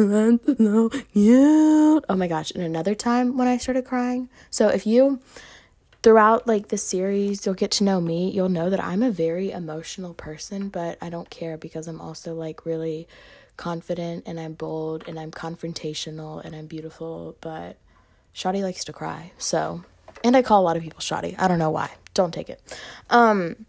cute. 1.12 2.04
Oh 2.08 2.16
my 2.16 2.28
gosh, 2.28 2.52
and 2.52 2.62
another 2.62 2.94
time 2.94 3.36
when 3.36 3.48
I 3.48 3.56
started 3.56 3.84
crying. 3.84 4.28
So 4.50 4.68
if 4.68 4.86
you 4.86 5.20
throughout 6.04 6.46
like 6.46 6.68
the 6.68 6.76
series 6.76 7.46
you'll 7.46 7.54
get 7.54 7.70
to 7.70 7.82
know 7.82 7.98
me 7.98 8.30
you'll 8.30 8.50
know 8.50 8.68
that 8.68 8.84
i'm 8.84 9.02
a 9.02 9.10
very 9.10 9.50
emotional 9.50 10.12
person 10.12 10.68
but 10.68 10.98
i 11.00 11.08
don't 11.08 11.30
care 11.30 11.56
because 11.56 11.88
i'm 11.88 11.98
also 11.98 12.34
like 12.34 12.66
really 12.66 13.08
confident 13.56 14.24
and 14.26 14.40
i'm 14.40 14.52
bold 14.54 15.04
and 15.06 15.18
i'm 15.18 15.30
confrontational 15.30 16.44
and 16.44 16.54
i'm 16.54 16.66
beautiful 16.66 17.36
but 17.40 17.76
shoddy 18.32 18.62
likes 18.62 18.84
to 18.84 18.92
cry. 18.92 19.32
So 19.38 19.84
and 20.22 20.36
i 20.36 20.42
call 20.42 20.60
a 20.60 20.64
lot 20.64 20.76
of 20.76 20.82
people 20.82 21.00
shoddy 21.00 21.36
i 21.38 21.48
don't 21.48 21.58
know 21.58 21.70
why. 21.70 21.90
Don't 22.14 22.32
take 22.32 22.48
it. 22.48 22.60
Um 23.10 23.66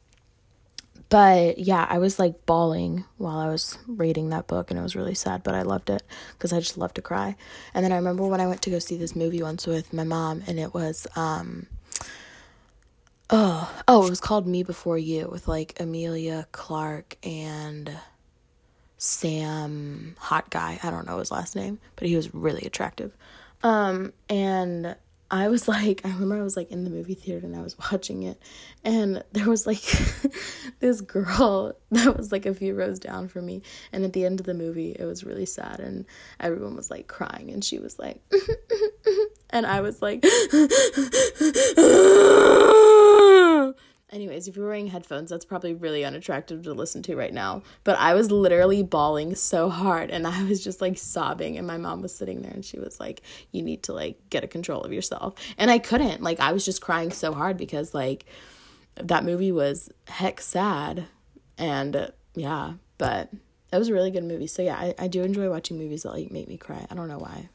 but 1.09 1.59
yeah 1.59 1.85
i 1.89 1.99
was 1.99 2.17
like 2.17 2.45
bawling 2.47 3.05
while 3.17 3.37
i 3.37 3.47
was 3.47 3.77
reading 3.87 4.29
that 4.29 4.47
book 4.47 4.71
and 4.71 4.79
it 4.79 4.83
was 4.83 4.95
really 4.95 5.13
sad 5.13 5.43
but 5.43 5.53
i 5.53 5.61
loved 5.61 5.89
it 5.91 6.01
because 6.33 6.51
i 6.51 6.59
just 6.59 6.77
love 6.77 6.93
to 6.95 7.01
cry. 7.01 7.35
And 7.73 7.85
then 7.85 7.91
i 7.91 7.95
remember 7.97 8.23
when 8.25 8.41
i 8.41 8.47
went 8.47 8.61
to 8.63 8.69
go 8.69 8.79
see 8.79 8.97
this 8.97 9.15
movie 9.15 9.43
once 9.43 9.67
with 9.67 9.93
my 9.93 10.03
mom 10.03 10.43
and 10.47 10.59
it 10.59 10.73
was 10.73 11.05
um 11.15 11.67
oh 13.29 13.71
oh 13.87 14.05
it 14.05 14.09
was 14.09 14.19
called 14.19 14.47
me 14.47 14.63
before 14.63 14.97
you 14.97 15.27
with 15.31 15.47
like 15.47 15.79
Emilia 15.79 16.47
Clarke 16.51 17.17
and 17.23 17.91
sam 19.05 20.15
hot 20.19 20.49
guy 20.49 20.79
i 20.83 20.89
don't 20.89 21.07
know 21.07 21.19
his 21.19 21.31
last 21.31 21.55
name 21.55 21.79
but 21.95 22.07
he 22.07 22.15
was 22.15 22.33
really 22.33 22.63
attractive 22.63 23.15
um 23.63 24.11
and 24.29 24.95
I 25.31 25.47
was 25.47 25.67
like, 25.75 26.01
I 26.05 26.09
remember 26.09 26.37
I 26.37 26.43
was 26.43 26.55
like 26.55 26.71
in 26.71 26.83
the 26.83 26.89
movie 26.89 27.13
theater 27.13 27.45
and 27.45 27.55
I 27.55 27.61
was 27.61 27.77
watching 27.91 28.23
it, 28.23 28.41
and 28.83 29.23
there 29.31 29.49
was 29.49 29.65
like 29.67 29.81
this 30.79 31.01
girl 31.01 31.73
that 31.91 32.17
was 32.17 32.31
like 32.31 32.45
a 32.45 32.53
few 32.53 32.75
rows 32.75 32.99
down 32.99 33.27
from 33.27 33.45
me. 33.45 33.61
And 33.91 34.03
at 34.05 34.13
the 34.13 34.25
end 34.25 34.39
of 34.39 34.45
the 34.45 34.53
movie, 34.53 34.91
it 34.91 35.05
was 35.05 35.23
really 35.23 35.45
sad, 35.45 35.79
and 35.79 36.05
everyone 36.39 36.75
was 36.75 36.91
like 36.91 37.07
crying, 37.07 37.49
and 37.51 37.63
she 37.63 37.79
was 37.79 37.97
like, 37.99 38.21
and 39.49 39.65
I 39.65 39.81
was 39.81 40.01
like, 40.01 40.23
Anyways, 44.45 44.55
if 44.55 44.57
you're 44.57 44.67
wearing 44.67 44.87
headphones, 44.87 45.29
that's 45.31 45.45
probably 45.45 45.73
really 45.73 46.05
unattractive 46.05 46.63
to 46.63 46.73
listen 46.73 47.01
to 47.03 47.15
right 47.15 47.33
now. 47.33 47.63
But 47.83 47.97
I 47.97 48.13
was 48.13 48.29
literally 48.29 48.83
bawling 48.83 49.33
so 49.33 49.69
hard 49.69 50.11
and 50.11 50.27
I 50.27 50.43
was 50.43 50.63
just 50.63 50.81
like 50.81 50.97
sobbing 50.97 51.57
and 51.57 51.65
my 51.65 51.77
mom 51.77 52.01
was 52.01 52.13
sitting 52.13 52.41
there 52.41 52.51
and 52.51 52.63
she 52.63 52.79
was 52.79 52.99
like, 52.99 53.21
"You 53.51 53.63
need 53.63 53.81
to 53.83 53.93
like 53.93 54.17
get 54.29 54.43
a 54.43 54.47
control 54.47 54.81
of 54.81 54.93
yourself." 54.93 55.33
And 55.57 55.71
I 55.71 55.79
couldn't. 55.79 56.21
Like 56.21 56.39
I 56.39 56.51
was 56.51 56.63
just 56.63 56.81
crying 56.81 57.11
so 57.11 57.33
hard 57.33 57.57
because 57.57 57.93
like 57.93 58.25
that 58.95 59.23
movie 59.23 59.51
was 59.51 59.89
heck 60.07 60.41
sad 60.41 61.05
and 61.57 61.95
uh, 61.95 62.07
yeah, 62.35 62.73
but 62.97 63.29
it 63.73 63.77
was 63.79 63.89
a 63.89 63.93
really 63.93 64.11
good 64.11 64.23
movie. 64.23 64.47
So 64.47 64.61
yeah, 64.61 64.77
I, 64.77 64.93
I 64.99 65.07
do 65.07 65.23
enjoy 65.23 65.49
watching 65.49 65.77
movies 65.77 66.03
that 66.03 66.13
like 66.13 66.31
make 66.31 66.47
me 66.47 66.57
cry. 66.57 66.85
I 66.89 66.95
don't 66.95 67.07
know 67.07 67.19
why. 67.19 67.49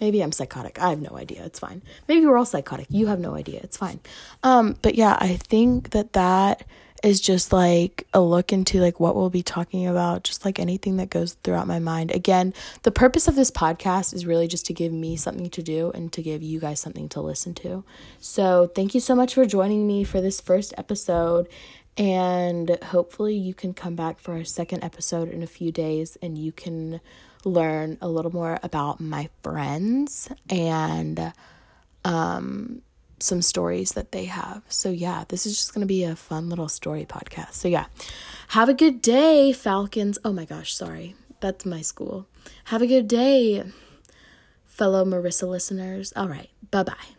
Maybe 0.00 0.22
I'm 0.22 0.32
psychotic. 0.32 0.80
I 0.80 0.90
have 0.90 1.00
no 1.00 1.16
idea. 1.16 1.44
It's 1.44 1.58
fine. 1.58 1.82
Maybe 2.08 2.26
we're 2.26 2.36
all 2.36 2.44
psychotic. 2.44 2.86
You 2.90 3.06
have 3.06 3.20
no 3.20 3.34
idea. 3.34 3.60
It's 3.62 3.76
fine. 3.76 4.00
Um, 4.42 4.76
but 4.82 4.94
yeah, 4.94 5.16
I 5.20 5.36
think 5.36 5.90
that 5.90 6.12
that 6.14 6.64
is 7.04 7.20
just 7.20 7.52
like 7.52 8.06
a 8.14 8.20
look 8.20 8.50
into 8.52 8.80
like 8.80 8.98
what 8.98 9.14
we'll 9.14 9.28
be 9.28 9.42
talking 9.42 9.86
about 9.86 10.24
just 10.24 10.44
like 10.44 10.58
anything 10.58 10.96
that 10.96 11.10
goes 11.10 11.34
throughout 11.44 11.66
my 11.66 11.78
mind 11.78 12.10
again 12.10 12.54
the 12.82 12.90
purpose 12.90 13.28
of 13.28 13.36
this 13.36 13.50
podcast 13.50 14.14
is 14.14 14.24
really 14.24 14.48
just 14.48 14.64
to 14.64 14.72
give 14.72 14.90
me 14.90 15.14
something 15.14 15.50
to 15.50 15.62
do 15.62 15.90
and 15.94 16.12
to 16.12 16.22
give 16.22 16.42
you 16.42 16.58
guys 16.58 16.80
something 16.80 17.06
to 17.08 17.20
listen 17.20 17.52
to 17.52 17.84
so 18.20 18.70
thank 18.74 18.94
you 18.94 19.00
so 19.00 19.14
much 19.14 19.34
for 19.34 19.44
joining 19.44 19.86
me 19.86 20.02
for 20.02 20.22
this 20.22 20.40
first 20.40 20.72
episode 20.78 21.46
and 21.96 22.76
hopefully 22.82 23.36
you 23.36 23.54
can 23.54 23.74
come 23.74 23.94
back 23.94 24.18
for 24.18 24.36
a 24.36 24.46
second 24.46 24.82
episode 24.82 25.28
in 25.28 25.42
a 25.42 25.46
few 25.46 25.70
days 25.70 26.16
and 26.22 26.38
you 26.38 26.52
can 26.52 27.00
learn 27.44 27.98
a 28.00 28.08
little 28.08 28.32
more 28.32 28.58
about 28.62 29.00
my 29.00 29.28
friends 29.42 30.28
and 30.48 31.32
um, 32.04 32.82
some 33.18 33.42
stories 33.42 33.92
that 33.92 34.12
they 34.12 34.26
have. 34.26 34.62
So, 34.68 34.90
yeah, 34.90 35.24
this 35.28 35.46
is 35.46 35.56
just 35.56 35.74
going 35.74 35.80
to 35.82 35.86
be 35.86 36.04
a 36.04 36.16
fun 36.16 36.48
little 36.48 36.68
story 36.68 37.06
podcast. 37.06 37.52
So, 37.54 37.68
yeah, 37.68 37.86
have 38.48 38.68
a 38.68 38.74
good 38.74 39.00
day, 39.02 39.52
Falcons. 39.52 40.18
Oh 40.24 40.32
my 40.32 40.44
gosh, 40.44 40.74
sorry. 40.74 41.14
That's 41.40 41.66
my 41.66 41.82
school. 41.82 42.26
Have 42.66 42.82
a 42.82 42.86
good 42.86 43.08
day, 43.08 43.64
fellow 44.66 45.04
Marissa 45.04 45.48
listeners. 45.48 46.12
All 46.16 46.28
right. 46.28 46.50
Bye 46.70 46.82
bye. 46.84 47.13